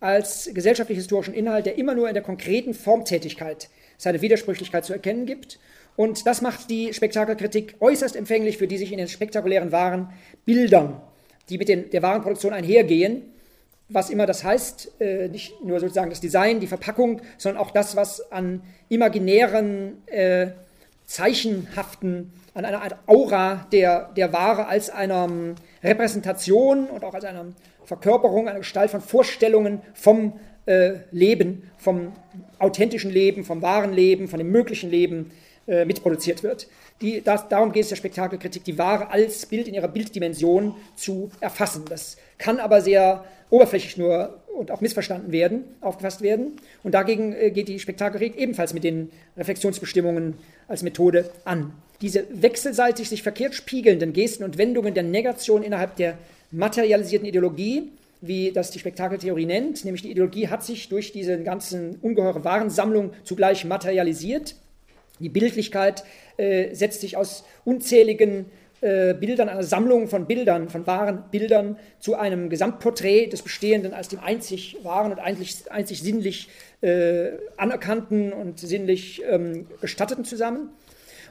[0.00, 5.58] als gesellschaftlich-historischen Inhalt, der immer nur in der konkreten Formtätigkeit seine Widersprüchlichkeit zu erkennen gibt.
[5.96, 10.08] Und das macht die Spektakelkritik äußerst empfänglich für die sich in den spektakulären Waren
[10.44, 11.00] Bildern
[11.48, 13.22] die mit den, der Warenproduktion einhergehen,
[13.88, 17.96] was immer das heißt, äh, nicht nur sozusagen das Design, die Verpackung, sondern auch das,
[17.96, 20.48] was an imaginären, äh,
[21.06, 25.28] zeichenhaften, an einer Art Aura der, der Ware als einer
[25.82, 27.46] Repräsentation und auch als einer
[27.84, 32.12] Verkörperung, einer Gestalt von Vorstellungen vom äh, Leben, vom
[32.58, 35.30] authentischen Leben, vom wahren Leben, von dem möglichen Leben
[35.66, 36.68] äh, mitproduziert wird.
[37.00, 41.30] Die, das, darum geht es der Spektakelkritik, die Ware als Bild in ihrer Bilddimension zu
[41.40, 41.84] erfassen.
[41.88, 46.52] Das kann aber sehr oberflächlich nur und auch missverstanden werden, aufgefasst werden.
[46.82, 50.34] Und dagegen äh, geht die Spektakelkritik ebenfalls mit den Reflexionsbestimmungen
[50.68, 51.72] als Methode an.
[52.00, 56.18] Diese wechselseitig sich verkehrt spiegelnden Gesten und Wendungen der Negation innerhalb der
[56.50, 57.90] materialisierten Ideologie,
[58.20, 63.12] wie das die Spektakeltheorie nennt, nämlich die Ideologie hat sich durch diese ganzen ungeheure Warensammlung
[63.24, 64.54] zugleich materialisiert.
[65.20, 66.04] Die Bildlichkeit
[66.36, 68.46] äh, setzt sich aus unzähligen
[68.80, 74.08] äh, Bildern, einer Sammlung von Bildern, von wahren Bildern zu einem Gesamtporträt des Bestehenden als
[74.08, 76.48] dem einzig wahren und einzig, einzig sinnlich
[76.80, 80.70] äh, anerkannten und sinnlich ähm, gestatteten zusammen.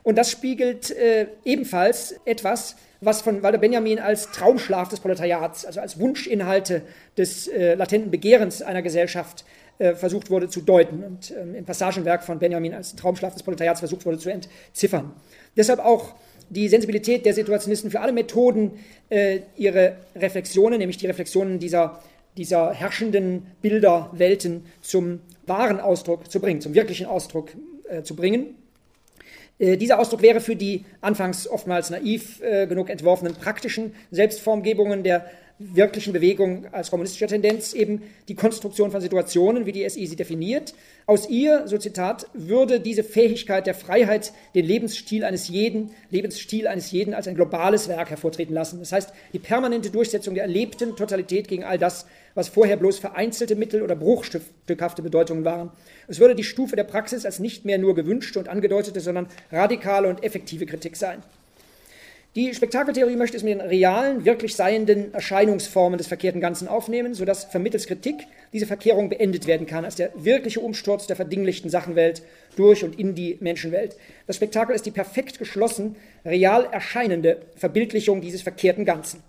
[0.01, 5.79] Und das spiegelt äh, ebenfalls etwas, was von Walter Benjamin als Traumschlaf des Proletariats, also
[5.79, 6.81] als Wunschinhalte
[7.17, 9.45] des äh, latenten Begehrens einer Gesellschaft
[9.79, 13.79] äh, versucht wurde zu deuten und ähm, im Passagenwerk von Benjamin als Traumschlaf des Proletariats
[13.79, 15.11] versucht wurde zu entziffern.
[15.55, 16.15] Deshalb auch
[16.49, 22.01] die Sensibilität der Situationisten für alle Methoden, äh, ihre Reflexionen, nämlich die Reflexionen dieser,
[22.37, 27.49] dieser herrschenden Bilderwelten zum wahren Ausdruck zu bringen, zum wirklichen Ausdruck
[27.89, 28.55] äh, zu bringen.
[29.59, 35.25] Äh, dieser Ausdruck wäre für die anfangs oftmals naiv äh, genug entworfenen praktischen Selbstformgebungen der
[35.73, 40.73] wirklichen Bewegung als kommunistischer Tendenz eben die Konstruktion von Situationen, wie die SI sie definiert.
[41.05, 46.91] Aus ihr, so Zitat, würde diese Fähigkeit der Freiheit den Lebensstil eines jeden, Lebensstil eines
[46.91, 48.79] jeden als ein globales Werk hervortreten lassen.
[48.79, 52.05] Das heißt, die permanente Durchsetzung der erlebten Totalität gegen all das,
[52.35, 55.71] was vorher bloß vereinzelte Mittel oder bruchstückhafte Bedeutungen waren.
[56.07, 60.09] Es würde die Stufe der Praxis als nicht mehr nur gewünschte und angedeutete, sondern radikale
[60.09, 61.21] und effektive Kritik sein.
[62.35, 67.43] Die Spektakeltheorie möchte es mit den realen, wirklich seienden Erscheinungsformen des verkehrten Ganzen aufnehmen, sodass
[67.43, 72.23] vermittels Kritik diese Verkehrung beendet werden kann, als der wirkliche Umsturz der verdinglichten Sachenwelt
[72.55, 73.97] durch und in die Menschenwelt.
[74.25, 79.21] Das Spektakel ist die perfekt geschlossen, real erscheinende Verbildlichung dieses verkehrten Ganzen.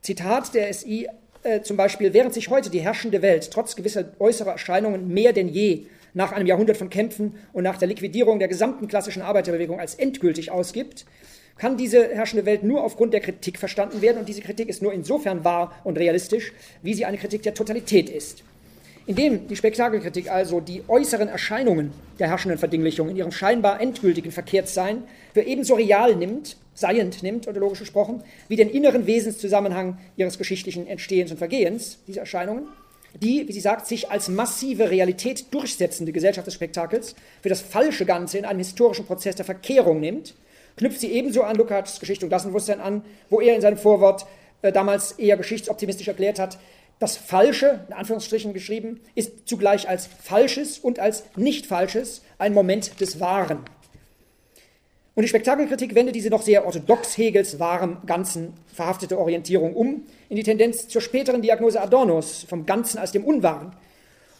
[0.00, 1.06] Zitat der SI
[1.42, 5.48] äh, zum Beispiel, während sich heute die herrschende Welt trotz gewisser äußerer Erscheinungen mehr denn
[5.48, 5.84] je
[6.14, 10.50] nach einem Jahrhundert von Kämpfen und nach der Liquidierung der gesamten klassischen Arbeiterbewegung als endgültig
[10.50, 11.04] ausgibt,
[11.58, 14.92] kann diese herrschende Welt nur aufgrund der Kritik verstanden werden und diese Kritik ist nur
[14.92, 18.42] insofern wahr und realistisch, wie sie eine Kritik der Totalität ist.
[19.06, 25.02] Indem die Spektakelkritik also die äußeren Erscheinungen der herrschenden Verdinglichung in ihrem scheinbar endgültigen Verkehrtsein
[25.34, 31.30] für ebenso real nimmt, seiend nimmt, ontologisch gesprochen, wie den inneren Wesenszusammenhang ihres geschichtlichen Entstehens
[31.30, 32.68] und Vergehens, diese Erscheinungen,
[33.20, 38.06] die, wie sie sagt, sich als massive Realität durchsetzende Gesellschaft des Spektakels für das falsche
[38.06, 40.34] Ganze in einem historischen Prozess der Verkehrung nimmt
[40.80, 44.24] knüpft sie ebenso an Lukács Geschichte und Klassenbewusstsein an, wo er in seinem Vorwort
[44.62, 46.58] äh, damals eher geschichtsoptimistisch erklärt hat,
[46.98, 53.20] das Falsche, in Anführungsstrichen geschrieben, ist zugleich als Falsches und als Nicht-Falsches ein Moment des
[53.20, 53.58] Wahren.
[55.14, 60.36] Und die Spektakelkritik wendet diese noch sehr orthodox Hegels wahrem Ganzen verhaftete Orientierung um in
[60.36, 63.72] die Tendenz zur späteren Diagnose Adornos vom Ganzen als dem Unwahren,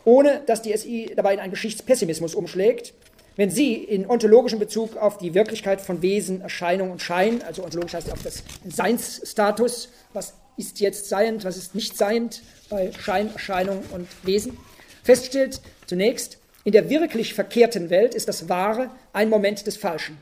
[0.06, 2.94] ohne dass die SI dabei in einen Geschichtspessimismus umschlägt,
[3.36, 7.94] wenn sie in ontologischem Bezug auf die Wirklichkeit von Wesen, Erscheinung und Schein, also ontologisch
[7.94, 13.82] heißt auf das Seinsstatus, was ist jetzt seiend, was ist nicht seiend, bei Schein, Erscheinung
[13.92, 14.56] und Wesen,
[15.02, 20.18] feststellt, zunächst, in der wirklich verkehrten Welt ist das Wahre ein Moment des Falschen.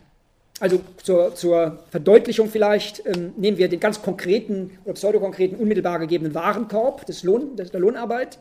[0.60, 6.34] Also zur, zur Verdeutlichung vielleicht ähm, nehmen wir den ganz konkreten oder pseudokonkreten, unmittelbar gegebenen
[6.34, 8.38] Warenkorb des Lohn, der Lohnarbeit,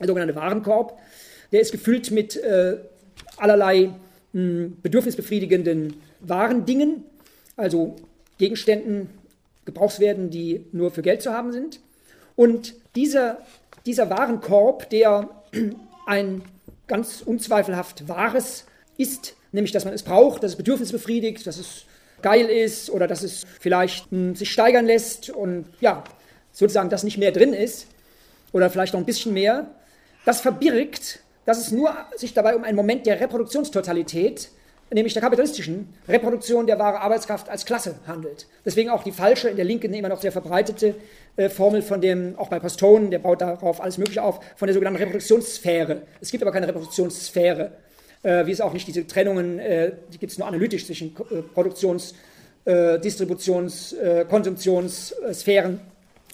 [0.00, 0.98] der sogenannte Warenkorb.
[1.52, 2.78] Der ist gefüllt mit äh,
[3.42, 3.92] allerlei mh,
[4.32, 7.04] hm, bedürfnisbefriedigenden Warendingen,
[7.56, 7.96] also
[8.38, 9.10] Gegenständen,
[9.64, 11.80] Gebrauchswerten, die nur für Geld zu haben sind.
[12.34, 13.38] Und dieser,
[13.84, 15.28] dieser Warenkorb, der
[16.06, 16.42] ein
[16.86, 18.64] ganz unzweifelhaft Wahres
[18.96, 21.84] ist, nämlich dass man es braucht, dass es Bedürfnisse befriedigt, dass es
[22.22, 26.04] geil ist oder dass es vielleicht mh, hm, sich steigern lässt und ja,
[26.52, 27.86] sozusagen, dass nicht mehr drin ist
[28.52, 29.66] oder vielleicht noch ein bisschen mehr,
[30.24, 34.50] das verbirgt, dass es nur sich dabei um einen Moment der Reproduktionstotalität
[34.94, 38.46] nämlich der kapitalistischen Reproduktion der wahren Arbeitskraft als Klasse handelt.
[38.64, 40.94] Deswegen auch die falsche, in der Linken immer noch sehr verbreitete
[41.36, 44.74] äh, Formel von dem, auch bei Postone, der baut darauf alles Mögliche auf, von der
[44.74, 46.02] sogenannten Reproduktionssphäre.
[46.20, 47.72] Es gibt aber keine Reproduktionssphäre,
[48.22, 51.42] äh, wie es auch nicht diese Trennungen, äh, die gibt es nur analytisch zwischen äh,
[51.54, 52.14] Produktions-,
[52.64, 55.80] äh, Distributions-, äh, Konsumptionssphären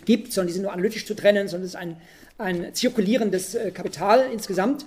[0.05, 1.97] gibt, sondern die sind nur analytisch zu trennen, sondern es ist ein,
[2.39, 4.86] ein zirkulierendes Kapital insgesamt.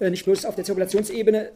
[0.00, 1.50] Äh, nicht bloß auf der Zirkulationsebene,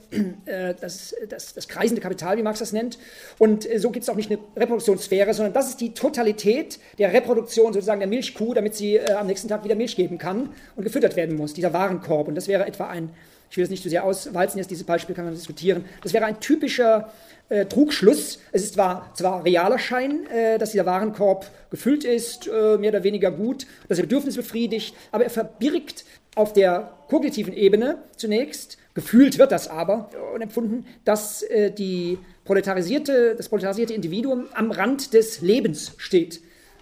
[0.46, 2.98] äh, das, das, das kreisende Kapital, wie Marx das nennt.
[3.38, 7.12] Und äh, so gibt es auch nicht eine Reproduktionssphäre, sondern das ist die Totalität der
[7.12, 11.14] Reproduktion sozusagen der Milchkuh, damit sie am nächsten Tag wieder Milch geben kann und gefüttert
[11.14, 12.26] werden muss, dieser Warenkorb.
[12.26, 13.10] Und das wäre etwa ein,
[13.50, 16.24] ich will es nicht zu sehr auswalzen, jetzt dieses Beispiel kann man diskutieren, das wäre
[16.24, 17.12] ein typischer
[17.52, 18.38] äh, Trugschluss.
[18.50, 23.04] Es ist zwar, zwar realer Schein, äh, dass dieser Warenkorb gefüllt ist, äh, mehr oder
[23.04, 29.38] weniger gut, dass er Bedürfnisse befriedigt, aber er verbirgt auf der kognitiven Ebene zunächst, gefühlt
[29.38, 35.42] wird das aber und empfunden, dass äh, die proletarisierte, das proletarisierte Individuum am Rand des
[35.42, 36.40] Lebens steht.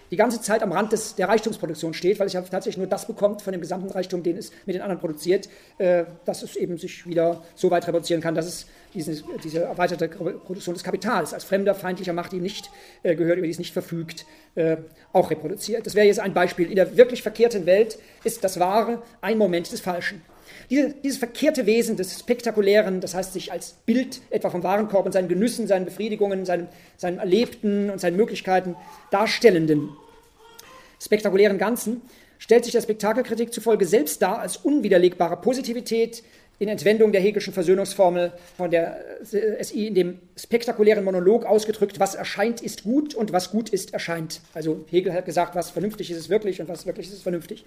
[0.09, 3.07] Die ganze Zeit am Rand des, der Reichtumsproduktion steht, weil es ja tatsächlich nur das
[3.07, 5.47] bekommt von dem gesamten Reichtum, den es mit den anderen produziert,
[5.77, 10.07] äh, dass es eben sich wieder so weit reproduzieren kann, dass es diese, diese erweiterte
[10.07, 12.69] Produktion des Kapitals als fremder, feindlicher Macht, die nicht
[13.03, 14.25] äh, gehört, über die es nicht verfügt,
[14.55, 14.77] äh,
[15.13, 15.85] auch reproduziert.
[15.85, 16.69] Das wäre jetzt ein Beispiel.
[16.69, 20.21] In der wirklich verkehrten Welt ist das Wahre ein Moment des Falschen.
[20.69, 25.11] Diese, dieses verkehrte Wesen des Spektakulären, das heißt sich als Bild etwa vom Warenkorb und
[25.11, 26.67] seinen Genüssen, seinen Befriedigungen, seinem,
[26.97, 28.75] seinem Erlebten und seinen Möglichkeiten
[29.11, 29.89] darstellenden
[31.01, 32.01] spektakulären Ganzen,
[32.37, 36.23] stellt sich der Spektakelkritik zufolge selbst dar als unwiderlegbare Positivität,
[36.61, 39.03] in Entwendung der Hegelschen Versöhnungsformel von der
[39.33, 43.95] äh, SI in dem spektakulären Monolog ausgedrückt, was erscheint, ist gut und was gut ist,
[43.95, 44.41] erscheint.
[44.53, 47.65] Also Hegel hat gesagt, was vernünftig ist, ist wirklich und was wirklich ist, ist vernünftig.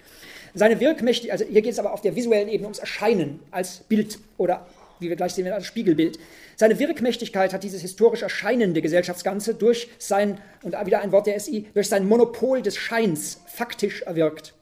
[0.53, 4.17] Seine Wirkmächtigkeit, also hier geht es aber auf der visuellen Ebene ums Erscheinen als Bild
[4.37, 4.65] oder
[5.01, 6.17] wie wir gleich sehen als Spiegelbild.
[6.55, 11.65] Seine Wirkmächtigkeit hat dieses historisch erscheinende Gesellschaftsganze durch sein, und wieder ein Wort der SI,
[11.73, 14.53] durch sein Monopol des Scheins faktisch erwirkt.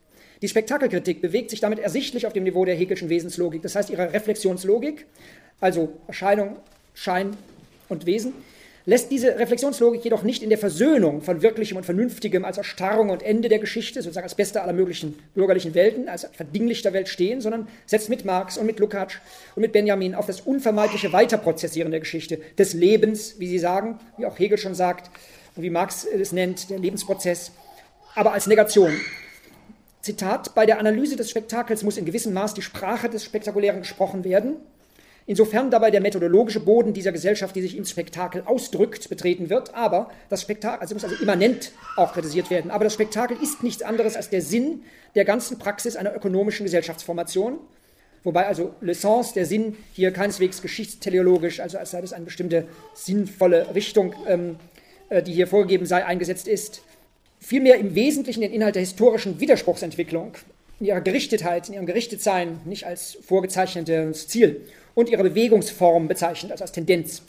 [0.43, 4.11] Die Spektakelkritik bewegt sich damit ersichtlich auf dem Niveau der Hegelschen Wesenslogik, das heißt ihrer
[4.11, 5.05] Reflexionslogik,
[5.61, 6.57] also Erscheinung,
[6.93, 7.37] Schein
[7.87, 8.33] und Wesen,
[8.85, 13.23] lässt diese Reflexionslogik jedoch nicht in der Versöhnung von Wirklichem und Vernünftigem als Erstarrung und
[13.23, 17.69] Ende der Geschichte, sozusagen als Beste aller möglichen bürgerlichen Welten, als verdinglichter Welt stehen, sondern
[17.85, 19.19] setzt mit Marx und mit Lukács
[19.55, 24.25] und mit Benjamin auf das unvermeidliche Weiterprozessieren der Geschichte, des Lebens, wie sie sagen, wie
[24.25, 25.09] auch Hegel schon sagt
[25.55, 27.53] und wie Marx es nennt, der Lebensprozess,
[28.13, 28.91] aber als Negation,
[30.03, 34.25] Zitat, bei der Analyse des Spektakels muss in gewissem Maß die Sprache des Spektakulären gesprochen
[34.25, 34.57] werden.
[35.25, 40.11] Insofern dabei der methodologische Boden dieser Gesellschaft, die sich im Spektakel ausdrückt, betreten wird, aber
[40.27, 44.17] das Spektakel, also muss also immanent auch kritisiert werden, aber das Spektakel ist nichts anderes
[44.17, 44.83] als der Sinn
[45.15, 47.59] der ganzen Praxis einer ökonomischen Gesellschaftsformation,
[48.25, 53.73] wobei also l'essence, der Sinn, hier keineswegs geschichtsteleologisch, also als sei das eine bestimmte sinnvolle
[53.73, 54.57] Richtung, ähm,
[55.07, 56.81] äh, die hier vorgegeben sei, eingesetzt ist
[57.43, 60.33] vielmehr im Wesentlichen den Inhalt der historischen Widerspruchsentwicklung,
[60.79, 64.61] in ihrer Gerichtetheit, in ihrem Gerichtetsein, nicht als vorgezeichnetes Ziel,
[64.95, 67.21] und ihre Bewegungsform bezeichnet, also als Tendenz.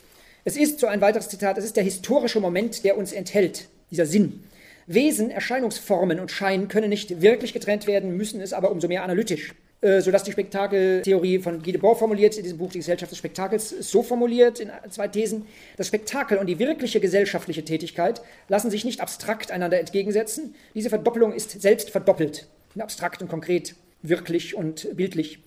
[0.45, 4.07] Es ist, so ein weiteres Zitat, es ist der historische Moment, der uns enthält, dieser
[4.07, 4.45] Sinn.
[4.87, 9.55] Wesen, Erscheinungsformen und Schein können nicht wirklich getrennt werden, müssen es aber umso mehr analytisch.
[9.81, 13.69] Äh, sodass die Spektakeltheorie von Guy Debord formuliert, in diesem Buch Die Gesellschaft des Spektakels,
[13.69, 15.45] so formuliert in zwei Thesen,
[15.77, 20.55] das Spektakel und die wirkliche gesellschaftliche Tätigkeit lassen sich nicht abstrakt einander entgegensetzen.
[20.75, 22.47] Diese Verdoppelung ist selbst verdoppelt,
[22.79, 25.41] abstrakt und konkret, wirklich und bildlich.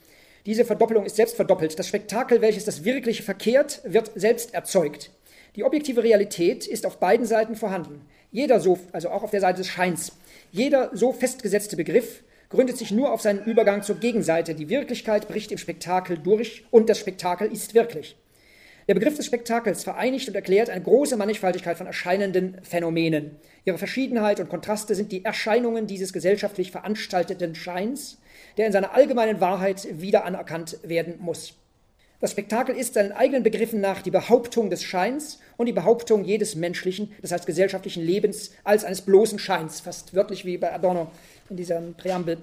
[0.46, 1.80] Diese Verdoppelung ist selbst verdoppelt.
[1.80, 5.10] Das Spektakel, welches das Wirkliche verkehrt, wird selbst erzeugt.
[5.56, 8.02] Die objektive Realität ist auf beiden Seiten vorhanden.
[8.32, 10.12] Jeder so, also auch auf der Seite des Scheins,
[10.52, 14.56] jeder so festgesetzte Begriff gründet sich nur auf seinen Übergang zur Gegenseite.
[14.56, 18.16] Die Wirklichkeit bricht im Spektakel durch und das Spektakel ist wirklich.
[18.88, 23.36] Der Begriff des Spektakels vereinigt und erklärt eine große Mannigfaltigkeit von erscheinenden Phänomenen.
[23.66, 28.18] Ihre Verschiedenheit und Kontraste sind die Erscheinungen dieses gesellschaftlich veranstalteten Scheins,
[28.56, 31.56] der in seiner allgemeinen Wahrheit wieder anerkannt werden muss.
[32.20, 36.56] Das Spektakel ist seinen eigenen Begriffen nach die Behauptung des Scheins und die Behauptung jedes
[36.56, 41.12] menschlichen, das heißt gesellschaftlichen Lebens als eines bloßen Scheins, fast wörtlich wie bei Adorno
[41.50, 42.38] in diesem Präambel.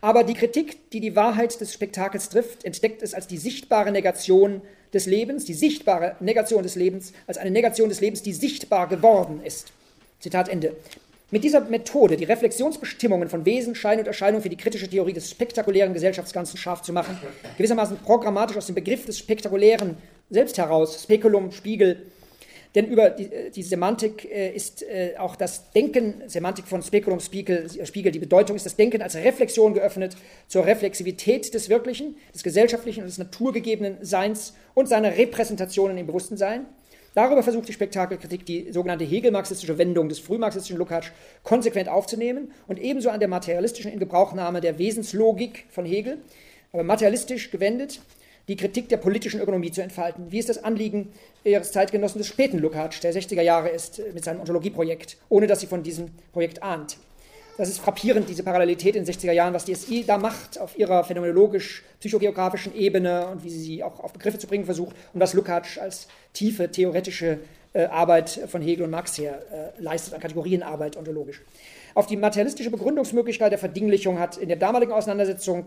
[0.00, 4.62] Aber die Kritik, die die Wahrheit des Spektakels trifft, entdeckt es als die sichtbare Negation
[4.92, 9.40] des Lebens, die sichtbare Negation des Lebens, als eine Negation des Lebens, die sichtbar geworden
[9.44, 9.72] ist.
[10.20, 10.74] Zitat Ende.
[11.30, 15.30] Mit dieser Methode, die Reflexionsbestimmungen von Wesen, Schein und Erscheinung für die kritische Theorie des
[15.30, 17.18] spektakulären Gesellschaftsganzen scharf zu machen,
[17.58, 19.98] gewissermaßen programmatisch aus dem Begriff des Spektakulären
[20.30, 22.06] selbst heraus, Spekulum, Spiegel,
[22.74, 27.20] denn über die, äh, die Semantik äh, ist äh, auch das Denken, Semantik von Speculum
[27.20, 30.16] Spiegel, Spiegel, die Bedeutung ist das Denken als Reflexion geöffnet
[30.46, 36.36] zur Reflexivität des Wirklichen, des gesellschaftlichen und des naturgegebenen Seins und seiner Repräsentationen im bewussten
[36.36, 36.66] Sein.
[37.14, 41.10] Darüber versucht die Spektakelkritik die sogenannte Hegel-marxistische Wendung des frühmarxistischen Lukács
[41.42, 46.18] konsequent aufzunehmen und ebenso an der materialistischen Ingebrauchnahme der Wesenslogik von Hegel,
[46.72, 48.00] aber materialistisch gewendet,
[48.48, 51.12] die Kritik der politischen Ökonomie zu entfalten, wie es das Anliegen
[51.44, 55.66] ihres Zeitgenossen des späten Lukács der 60er Jahre ist mit seinem Ontologieprojekt, ohne dass sie
[55.66, 56.96] von diesem Projekt ahnt.
[57.58, 60.78] Das ist frappierend, diese Parallelität in den 60er Jahren, was die SI da macht auf
[60.78, 65.34] ihrer phänomenologisch-psychogeografischen Ebene und wie sie sie auch auf Begriffe zu bringen versucht und was
[65.34, 67.40] Lukács als tiefe theoretische
[67.72, 71.42] äh, Arbeit von Hegel und Marx her äh, leistet, an Kategorienarbeit ontologisch.
[71.94, 75.66] Auf die materialistische Begründungsmöglichkeit der Verdinglichung hat in der damaligen Auseinandersetzung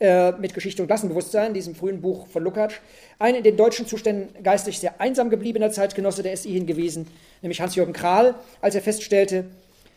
[0.00, 2.74] äh, mit Geschichte und Klassenbewusstsein, diesem frühen Buch von Lukács,
[3.18, 7.08] ein in den deutschen Zuständen geistig sehr einsam gebliebener Zeitgenosse der SI hingewiesen,
[7.42, 9.46] nämlich Hans-Jürgen Krahl, als er feststellte,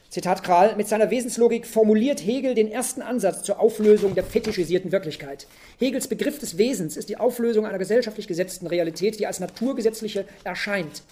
[0.09, 5.47] Zitat Krahl, mit seiner Wesenslogik formuliert Hegel den ersten Ansatz zur Auflösung der fetischisierten Wirklichkeit.
[5.79, 11.03] Hegels Begriff des Wesens ist die Auflösung einer gesellschaftlich gesetzten Realität, die als naturgesetzliche erscheint.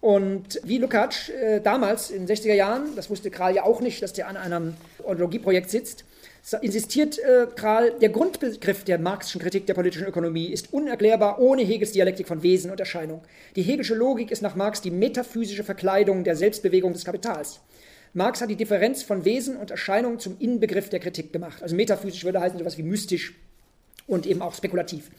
[0.00, 4.02] Und wie Lukács äh, damals in den 60er Jahren, das wusste Kral ja auch nicht,
[4.02, 4.74] dass der an einem
[5.04, 6.04] Ontologieprojekt sitzt,
[6.60, 11.92] insistiert äh, Kral, der Grundbegriff der marxischen Kritik der politischen Ökonomie ist unerklärbar ohne Hegels
[11.92, 13.22] Dialektik von Wesen und Erscheinung.
[13.54, 17.60] Die hegelische Logik ist nach Marx die metaphysische Verkleidung der Selbstbewegung des Kapitals.
[18.12, 21.62] Marx hat die Differenz von Wesen und Erscheinung zum Innenbegriff der Kritik gemacht.
[21.62, 23.34] Also metaphysisch würde heißen sowas wie mystisch
[24.06, 25.10] und eben auch spekulativ.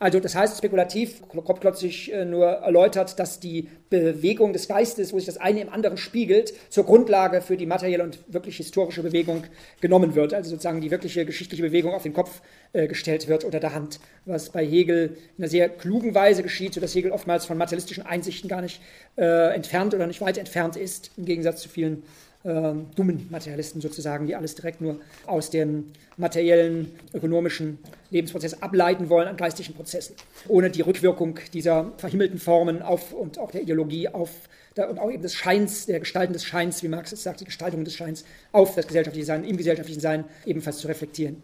[0.00, 5.18] Also das heißt spekulativ, Kropklotz sich äh, nur erläutert, dass die Bewegung des Geistes, wo
[5.18, 9.44] sich das eine im anderen spiegelt, zur Grundlage für die materielle und wirklich historische Bewegung
[9.80, 10.34] genommen wird.
[10.34, 12.42] Also sozusagen die wirkliche geschichtliche Bewegung auf den Kopf
[12.72, 16.74] äh, gestellt wird unter der Hand, was bei Hegel in einer sehr klugen Weise geschieht,
[16.74, 18.80] sodass Hegel oftmals von materialistischen Einsichten gar nicht
[19.16, 22.04] äh, entfernt oder nicht weit entfernt ist, im Gegensatz zu vielen
[22.44, 25.86] äh, dummen Materialisten sozusagen, die alles direkt nur aus dem
[26.16, 27.78] materiellen, ökonomischen
[28.10, 30.14] Lebensprozess ableiten wollen an geistigen Prozessen,
[30.46, 34.30] ohne die Rückwirkung dieser verhimmelten Formen auf und auch der Ideologie auf
[34.76, 37.84] und auch eben des Scheins, der Gestalten des Scheins, wie Marx es sagt, die Gestaltung
[37.84, 41.42] des Scheins auf das gesellschaftliche Sein, im gesellschaftlichen Sein ebenfalls zu reflektieren.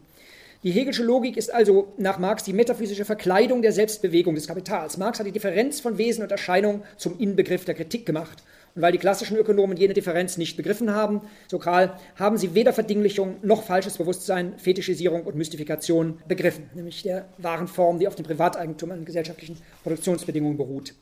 [0.63, 4.97] Die Hegelsche Logik ist also nach Marx die metaphysische Verkleidung der Selbstbewegung des Kapitals.
[4.97, 8.41] Marx hat die Differenz von Wesen und Erscheinung zum Inbegriff der Kritik gemacht
[8.75, 12.73] und weil die klassischen Ökonomen jene Differenz nicht begriffen haben, so Kral, haben sie weder
[12.73, 18.25] Verdinglichung noch falsches Bewusstsein, Fetischisierung und Mystifikation begriffen, nämlich der wahren Form, die auf dem
[18.25, 20.93] Privateigentum an gesellschaftlichen Produktionsbedingungen beruht.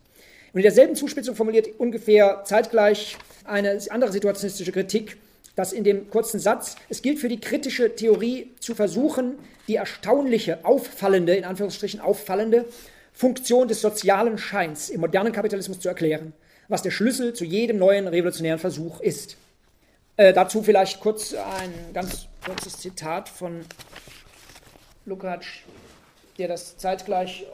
[0.53, 5.17] Und in derselben Zuspitzung formuliert ungefähr zeitgleich eine andere situationistische Kritik,
[5.55, 9.33] dass in dem kurzen Satz, es gilt für die kritische Theorie zu versuchen,
[9.67, 12.65] die erstaunliche, auffallende, in Anführungsstrichen auffallende
[13.13, 16.33] Funktion des sozialen Scheins im modernen Kapitalismus zu erklären
[16.67, 19.37] was der Schlüssel zu jedem neuen revolutionären Versuch ist.
[20.17, 23.65] Äh, dazu vielleicht kurz ein ganz kurzes Zitat von
[25.05, 25.47] Lukács,
[26.37, 27.45] der das zeitgleich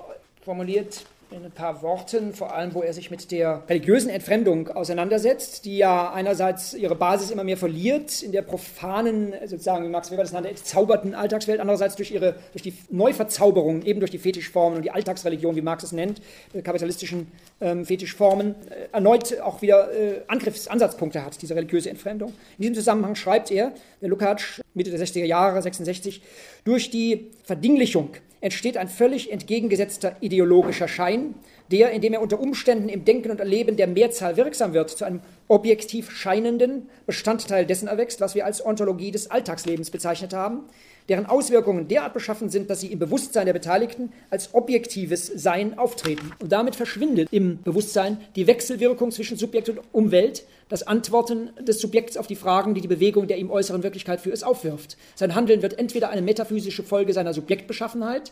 [0.44, 5.66] formuliert in ein paar Worten, vor allem wo er sich mit der religiösen Entfremdung auseinandersetzt,
[5.66, 10.24] die ja einerseits ihre Basis immer mehr verliert in der profanen, sozusagen, wie Max Weber
[10.24, 14.84] das nannte, entzauberten Alltagswelt, andererseits durch, ihre, durch die Neuverzauberung, eben durch die Fetischformen und
[14.84, 16.20] die Alltagsreligion, wie Marx es nennt,
[16.54, 17.28] äh, kapitalistischen
[17.62, 22.30] ähm, Fetischformen, äh, erneut auch wieder äh, Angriffsansatzpunkte hat, diese religiöse Entfremdung.
[22.58, 23.72] In diesem Zusammenhang schreibt er,
[24.02, 26.22] der Lukács, Mitte der 60er Jahre, 66,
[26.64, 28.10] durch die Verdinglichung
[28.42, 31.36] entsteht ein völlig entgegengesetzter ideologischer Schein,
[31.72, 35.22] der, indem er unter Umständen im Denken und Erleben der Mehrzahl wirksam wird, zu einem
[35.48, 40.64] objektiv scheinenden Bestandteil dessen erwächst, was wir als Ontologie des Alltagslebens bezeichnet haben,
[41.10, 46.32] deren Auswirkungen derart beschaffen sind, dass sie im Bewusstsein der Beteiligten als objektives Sein auftreten.
[46.40, 52.16] Und damit verschwindet im Bewusstsein die Wechselwirkung zwischen Subjekt und Umwelt, das Antworten des Subjekts
[52.16, 54.98] auf die Fragen, die die Bewegung der ihm äußeren Wirklichkeit für es aufwirft.
[55.16, 58.32] Sein Handeln wird entweder eine metaphysische Folge seiner Subjektbeschaffenheit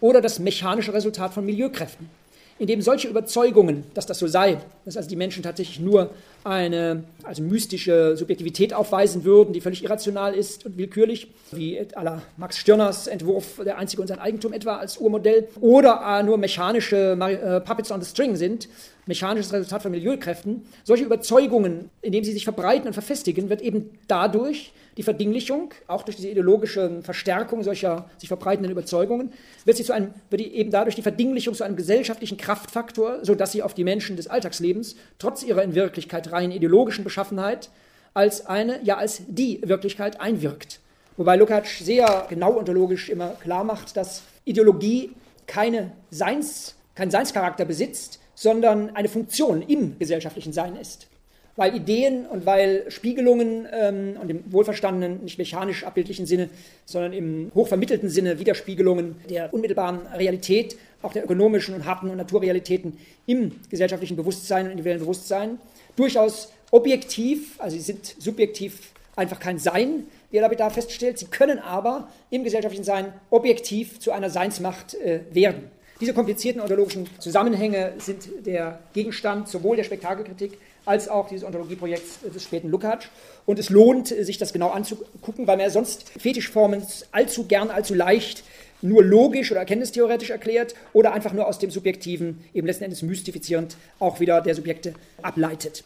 [0.00, 2.10] oder das mechanische Resultat von Milieukräften
[2.58, 6.10] indem solche Überzeugungen, dass das so sei, dass also die Menschen tatsächlich nur
[6.44, 12.22] eine also mystische Subjektivität aufweisen würden, die völlig irrational ist und willkürlich, wie à la
[12.36, 17.60] Max Stirners Entwurf Der Einzige und sein Eigentum etwa als Urmodell, oder nur mechanische äh,
[17.60, 18.68] Puppets on the String sind,
[19.08, 20.62] mechanisches Resultat von Milieukräften.
[20.84, 26.16] Solche Überzeugungen, indem sie sich verbreiten und verfestigen, wird eben dadurch die Verdinglichung, auch durch
[26.16, 29.32] diese ideologische Verstärkung solcher sich verbreitenden Überzeugungen,
[29.64, 33.62] wird sie zu einem, wird eben dadurch die Verdinglichung zu einem gesellschaftlichen Kraftfaktor, sodass sie
[33.62, 37.70] auf die Menschen des Alltagslebens, trotz ihrer in Wirklichkeit rein ideologischen Beschaffenheit,
[38.12, 40.80] als eine, ja als die Wirklichkeit einwirkt.
[41.16, 45.10] Wobei Lukács sehr genau ontologisch immer klar macht, dass Ideologie
[45.46, 51.08] keine Seins, keinen Seinscharakter besitzt, sondern eine Funktion im gesellschaftlichen Sein ist
[51.56, 56.50] weil Ideen und weil Spiegelungen ähm, und im wohlverstandenen, nicht mechanisch abbildlichen Sinne,
[56.84, 62.96] sondern im hochvermittelten Sinne Widerspiegelungen der unmittelbaren Realität, auch der ökonomischen und harten und Naturrealitäten
[63.26, 65.58] im gesellschaftlichen Bewusstsein und individuellen Bewusstsein
[65.96, 71.58] durchaus objektiv, also sie sind subjektiv einfach kein Sein, wie er da feststellt, sie können
[71.58, 75.72] aber im gesellschaftlichen Sein objektiv zu einer Seinsmacht äh, werden.
[76.00, 82.44] Diese komplizierten ontologischen Zusammenhänge sind der Gegenstand sowohl der Spektakelkritik als auch dieses Ontologieprojekts des
[82.44, 83.08] späten Lukács.
[83.46, 87.94] Und es lohnt, sich das genau anzugucken, weil man ja sonst Fetischformen allzu gern, allzu
[87.94, 88.44] leicht
[88.80, 93.76] nur logisch oder erkenntnistheoretisch erklärt oder einfach nur aus dem Subjektiven, eben letzten Endes mystifizierend,
[93.98, 95.82] auch wieder der Subjekte ableitet.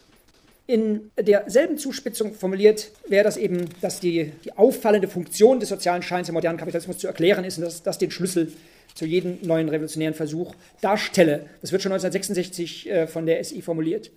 [0.67, 6.29] In derselben Zuspitzung formuliert wäre das eben, dass die, die auffallende Funktion des sozialen Scheins
[6.29, 8.53] im modernen Kapitalismus zu erklären ist und dass das den Schlüssel
[8.93, 11.45] zu jedem neuen revolutionären Versuch darstelle.
[11.61, 14.11] Das wird schon 1966 äh, von der SI formuliert.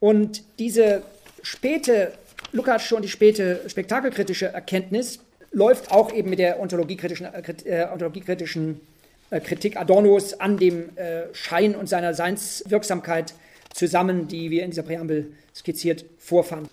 [0.00, 1.02] Und diese
[1.42, 2.12] späte,
[2.52, 5.20] Lukács schon die späte spektakelkritische Erkenntnis
[5.52, 8.80] läuft auch eben mit der ontologiekritischen, äh, äh, ontologiekritischen
[9.30, 13.34] äh, Kritik Adornos an dem äh, Schein und seiner Seinswirksamkeit
[13.72, 16.70] zusammen, die wir in dieser Präambel skizziert vorfanden.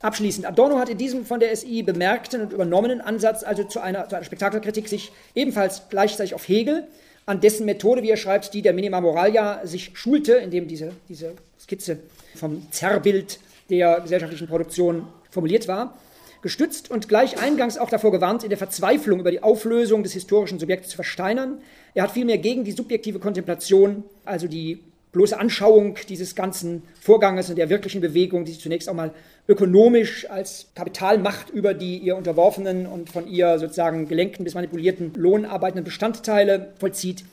[0.00, 4.08] Abschließend, Adorno hat in diesem von der SI bemerkten und übernommenen Ansatz, also zu einer,
[4.08, 6.88] zu einer Spektakelkritik, sich ebenfalls gleichzeitig auf Hegel,
[7.26, 11.34] an dessen Methode, wie er schreibt, die der Minima Moralia sich schulte, indem diese, diese
[11.60, 11.98] Skizze
[12.34, 15.98] vom Zerrbild der gesellschaftlichen Produktion formuliert war,
[16.40, 20.58] gestützt und gleich eingangs auch davor gewarnt, in der Verzweiflung über die Auflösung des historischen
[20.58, 21.60] Subjekts zu versteinern.
[21.92, 24.82] Er hat vielmehr gegen die subjektive Kontemplation, also die
[25.12, 29.12] bloße Anschauung dieses ganzen Vorganges und der wirklichen Bewegung, die sich zunächst auch mal
[29.48, 35.84] ökonomisch als Kapitalmacht über die ihr unterworfenen und von ihr sozusagen gelenkten bis manipulierten lohnarbeitenden
[35.84, 37.24] Bestandteile vollzieht,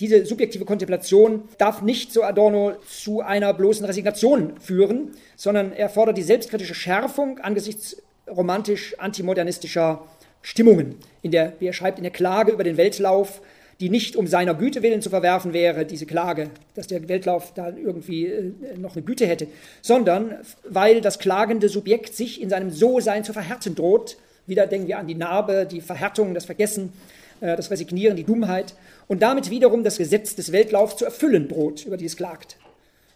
[0.00, 6.16] diese subjektive Kontemplation darf nicht, so Adorno, zu einer bloßen Resignation führen, sondern er fordert
[6.16, 10.04] die selbstkritische Schärfung angesichts romantisch antimodernistischer
[10.40, 13.40] Stimmungen, in der, wie er schreibt, in der Klage über den Weltlauf,
[13.80, 17.68] die nicht um seiner Güte willen zu verwerfen wäre, diese Klage, dass der Weltlauf da
[17.68, 19.46] irgendwie äh, noch eine Güte hätte,
[19.82, 20.36] sondern
[20.68, 24.16] weil das klagende Subjekt sich in seinem So-Sein zu verhärten droht.
[24.46, 26.92] Wieder denken wir an die Narbe, die Verhärtung, das Vergessen,
[27.40, 28.74] äh, das Resignieren, die Dummheit
[29.06, 32.56] und damit wiederum das Gesetz des Weltlaufs zu erfüllen droht, über die es klagt.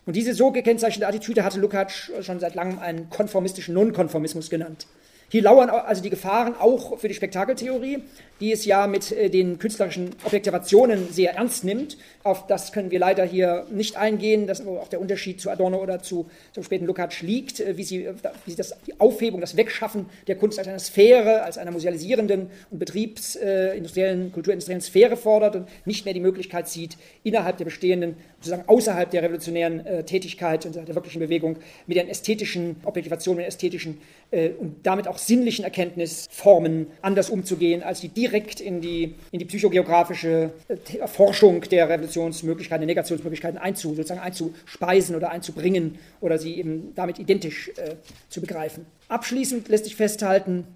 [0.07, 4.87] Und diese so gekennzeichnete Attitüde hatte Lukács schon seit langem einen konformistischen Nonkonformismus genannt.
[5.33, 8.03] Hier lauern also die Gefahren auch für die Spektakeltheorie,
[8.43, 11.97] die es ja mit äh, den künstlerischen Objektivationen sehr ernst nimmt.
[12.25, 16.03] Auf das können wir leider hier nicht eingehen, dass auch der Unterschied zu Adorno oder
[16.03, 18.09] zu, zum späten Lukács liegt, äh, wie sie,
[18.45, 22.51] wie sie das, die Aufhebung, das Wegschaffen der Kunst als einer Sphäre, als einer musealisierenden
[22.71, 28.17] und betriebsindustriellen, äh, kulturindustriellen Sphäre fordert und nicht mehr die Möglichkeit sieht, innerhalb der bestehenden,
[28.41, 33.47] sozusagen außerhalb der revolutionären äh, Tätigkeit und der wirklichen Bewegung mit den ästhetischen Objektivationen, mit
[33.47, 34.01] ästhetischen
[34.33, 39.45] äh, und damit auch sinnlichen Erkenntnisformen anders umzugehen, als die direkt in die, in die
[39.45, 46.93] psychogeografische äh, Forschung der Revolutionsmöglichkeiten, der Negationsmöglichkeiten einzu, sozusagen einzuspeisen oder einzubringen oder sie eben
[46.95, 47.97] damit identisch äh,
[48.31, 48.87] zu begreifen.
[49.09, 50.67] Abschließend lässt sich festhalten,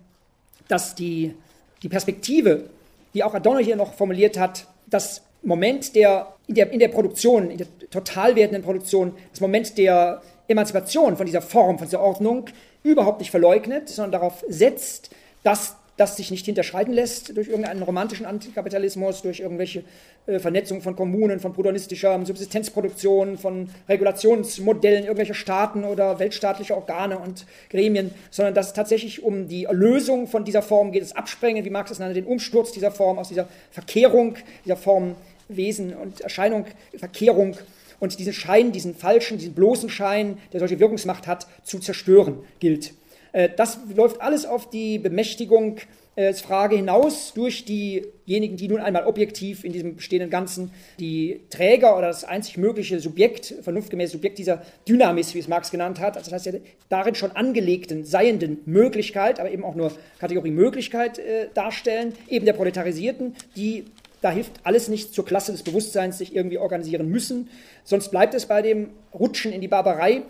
[0.69, 1.35] dass die,
[1.83, 2.69] die Perspektive,
[3.15, 7.51] die auch Adorno hier noch formuliert hat, das Moment der in, der in der Produktion,
[7.51, 12.47] in der total werdenden Produktion, das Moment der Emanzipation von dieser Form, von dieser Ordnung
[12.83, 15.11] überhaupt nicht verleugnet, sondern darauf setzt,
[15.43, 19.83] dass das sich nicht hinterschreiten lässt durch irgendeinen romantischen Antikapitalismus, durch irgendwelche
[20.27, 27.47] äh, Vernetzung von Kommunen, von protagonistischer Subsistenzproduktion, von Regulationsmodellen irgendwelcher Staaten oder weltstaatlicher Organe und
[27.71, 31.71] Gremien, sondern dass es tatsächlich um die Erlösung von dieser Form geht, das Absprengen, wie
[31.71, 35.15] Marx es nannte, den Umsturz dieser Form, aus dieser Verkehrung, dieser Form
[35.49, 36.67] Wesen und Erscheinung,
[36.97, 37.57] Verkehrung
[38.01, 42.93] und diesen Schein, diesen falschen, diesen bloßen Schein, der solche Wirkungsmacht hat, zu zerstören gilt.
[43.37, 45.77] Äh, das läuft alles auf die Bemächtigung
[46.17, 51.99] äh, Frage hinaus durch diejenigen, die nun einmal objektiv in diesem bestehenden Ganzen die Träger
[51.99, 56.31] oder das einzig mögliche Subjekt, vernunftgemäße Subjekt dieser Dynamis, wie es Marx genannt hat, also
[56.31, 61.49] das heißt der darin schon angelegten, seienden Möglichkeit, aber eben auch nur Kategorie Möglichkeit äh,
[61.53, 63.85] darstellen, eben der Proletarisierten, die
[64.23, 67.51] da hilft alles nicht zur Klasse des Bewusstseins sich irgendwie organisieren müssen,
[67.85, 70.23] sonst bleibt es bei dem Rutschen in die Barbarei.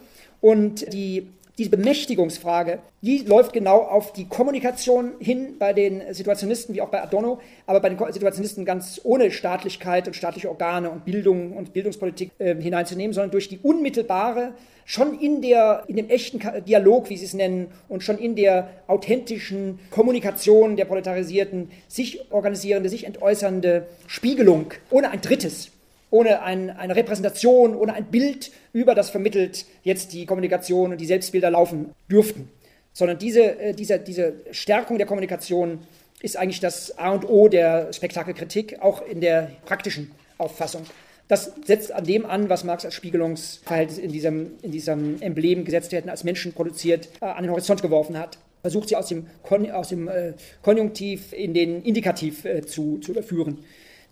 [0.42, 1.28] Und die
[1.58, 7.02] diese Bemächtigungsfrage, die läuft genau auf die Kommunikation hin bei den Situationisten wie auch bei
[7.02, 12.30] Adorno, aber bei den Situationisten ganz ohne Staatlichkeit und staatliche Organe und Bildung und Bildungspolitik
[12.38, 14.52] äh, hineinzunehmen, sondern durch die unmittelbare,
[14.84, 18.68] schon in, der, in dem echten Dialog, wie sie es nennen, und schon in der
[18.86, 25.72] authentischen Kommunikation der Proletarisierten, sich organisierende, sich entäußernde Spiegelung, ohne ein drittes,
[26.16, 31.06] ohne ein, eine Repräsentation, ohne ein Bild, über das vermittelt jetzt die Kommunikation und die
[31.06, 32.48] Selbstbilder laufen dürften.
[32.94, 35.80] Sondern diese, äh, diese, diese Stärkung der Kommunikation
[36.22, 40.82] ist eigentlich das A und O der Spektakelkritik, auch in der praktischen Auffassung.
[41.28, 45.92] Das setzt an dem an, was Marx als Spiegelungsverhältnis in diesem, in diesem Emblem gesetzt
[45.92, 48.38] werden, als Menschen produziert, äh, an den Horizont geworfen hat.
[48.62, 53.12] Versucht sie aus dem, Kon aus dem äh, Konjunktiv in den Indikativ äh, zu, zu
[53.12, 53.58] überführen,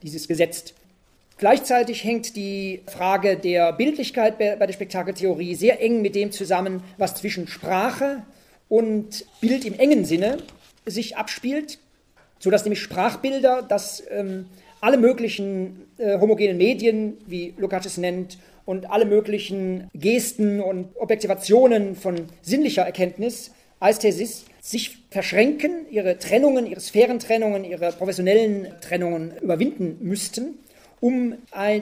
[0.02, 0.74] dieses Gesetz.
[1.36, 7.16] Gleichzeitig hängt die Frage der Bildlichkeit bei der Spektakeltheorie sehr eng mit dem zusammen, was
[7.16, 8.22] zwischen Sprache
[8.68, 10.38] und Bild im engen Sinne
[10.86, 11.78] sich abspielt,
[12.38, 14.46] sodass nämlich Sprachbilder, dass ähm,
[14.80, 21.96] alle möglichen äh, homogenen Medien, wie Lukács es nennt, und alle möglichen Gesten und Objektivationen
[21.96, 30.58] von sinnlicher Erkenntnis, Aesthesis, sich verschränken, ihre Trennungen, ihre Sphärentrennungen, ihre professionellen Trennungen überwinden müssten
[31.04, 31.34] um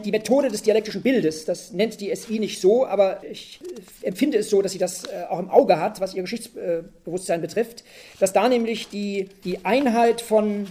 [0.05, 3.61] die Methode des dialektischen Bildes, das nennt die SI nicht so, aber ich
[4.03, 7.85] empfinde es so, dass sie das äh, auch im Auge hat, was ihr Geschichtsbewusstsein betrifft,
[8.18, 10.66] dass da nämlich die, die Einheit von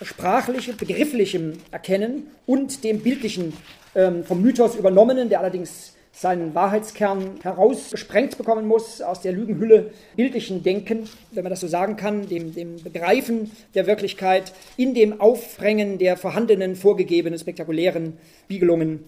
[0.00, 3.52] sprachlichem, begrifflichem Erkennen und dem bildlichen,
[3.96, 10.62] ähm, vom Mythos übernommenen, der allerdings seinen Wahrheitskern herausgesprengt bekommen muss aus der Lügenhülle bildlichen
[10.62, 15.98] Denken, wenn man das so sagen kann, dem, dem Begreifen der Wirklichkeit, in dem Aufbringen
[15.98, 19.04] der vorhandenen, vorgegebenen, spektakulären Spiegelungen.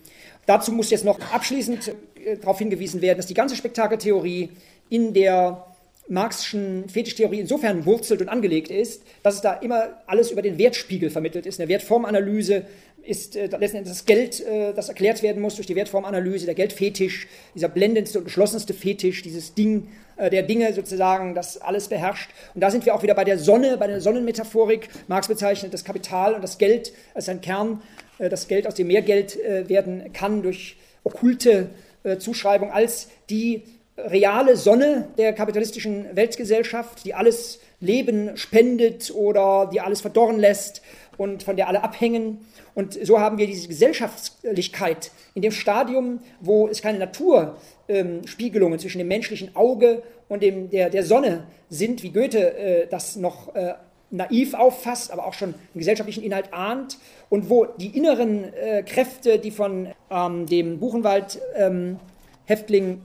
[0.46, 1.94] Dazu muss jetzt noch abschließend
[2.24, 4.50] äh, darauf hingewiesen werden, dass die ganze Spektakeltheorie
[4.90, 5.64] in der
[6.08, 11.10] Marxischen Fetischtheorie insofern wurzelt und angelegt ist, dass es da immer alles über den Wertspiegel
[11.10, 12.64] vermittelt ist, eine Wertformanalyse,
[13.06, 17.28] ist äh, letztendlich das Geld, äh, das erklärt werden muss durch die Wertformanalyse, der Geldfetisch,
[17.54, 22.30] dieser blendendste und geschlossenste Fetisch, dieses Ding äh, der Dinge sozusagen, das alles beherrscht.
[22.54, 24.88] Und da sind wir auch wieder bei der Sonne, bei der Sonnenmetaphorik.
[25.08, 27.82] Marx bezeichnet das Kapital und das Geld als ein Kern,
[28.18, 31.70] äh, das Geld, aus dem mehr Geld äh, werden kann durch okkulte
[32.02, 33.62] äh, Zuschreibung als die
[33.98, 40.82] reale Sonne der kapitalistischen Weltgesellschaft, die alles Leben spendet oder die alles verdorren lässt
[41.18, 42.46] und von der alle abhängen.
[42.74, 48.98] Und so haben wir diese Gesellschaftlichkeit in dem Stadium, wo es keine Naturspiegelungen ähm, zwischen
[48.98, 53.74] dem menschlichen Auge und dem, der, der Sonne sind, wie Goethe äh, das noch äh,
[54.10, 56.98] naiv auffasst, aber auch schon den gesellschaftlichen Inhalt ahnt
[57.28, 63.00] und wo die inneren äh, Kräfte, die von ähm, dem Buchenwald-Häftling, ähm,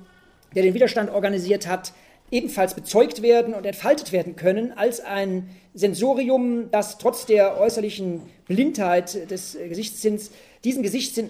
[0.54, 1.94] der den Widerstand organisiert hat,
[2.32, 9.30] ebenfalls bezeugt werden und entfaltet werden können als ein Sensorium, das trotz der äußerlichen Blindheit
[9.30, 10.32] des Gesichtssinns
[10.64, 11.30] diesen Gesichtssinn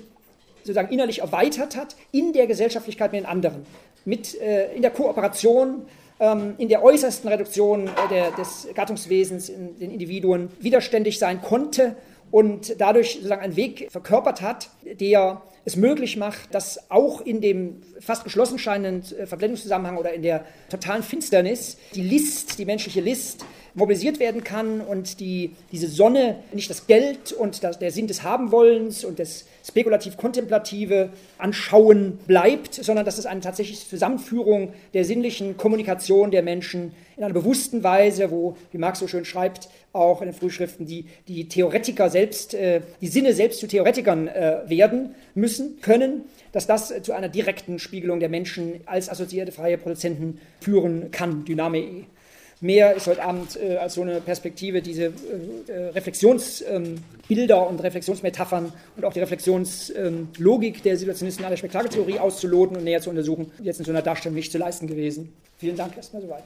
[0.60, 3.66] sozusagen innerlich erweitert hat in der Gesellschaftlichkeit mit den anderen,
[4.06, 5.86] mit, äh, in der Kooperation,
[6.20, 11.95] ähm, in der äußersten Reduktion äh, der, des Gattungswesens in den Individuen widerständig sein konnte
[12.30, 17.82] und dadurch sozusagen einen Weg verkörpert hat, der es möglich macht, dass auch in dem
[17.99, 23.45] fast geschlossen scheinenden äh, Verblendungszusammenhang oder in der totalen Finsternis die List, die menschliche List,
[23.74, 28.24] mobilisiert werden kann und die, diese Sonne, nicht das Geld und das, der Sinn des
[28.24, 36.32] Habenwollens und das spekulativ-kontemplative Anschauen bleibt, sondern dass es eine tatsächliche Zusammenführung der sinnlichen Kommunikation
[36.32, 40.34] der Menschen in einer bewussten Weise, wo, wie Marx so schön schreibt, auch in den
[40.34, 45.51] Frühschriften, die, die Theoretiker selbst, äh, die Sinne selbst zu Theoretikern äh, werden müssen,
[45.82, 51.12] können, dass das äh, zu einer direkten Spiegelung der Menschen als assoziierte freie Produzenten führen
[51.12, 52.06] kann, Dyname
[52.62, 55.12] mehr ist heute Abend äh, als so eine Perspektive diese äh,
[55.68, 62.78] äh Reflexionsbilder ähm, und Reflexionsmetaphern und auch die Reflexionslogik ähm, der Situationisten aller Spektakeltheorie auszuloten
[62.78, 65.34] und näher zu untersuchen, jetzt in so einer Darstellung nicht zu leisten gewesen.
[65.58, 66.43] Vielen Dank erstmal soweit.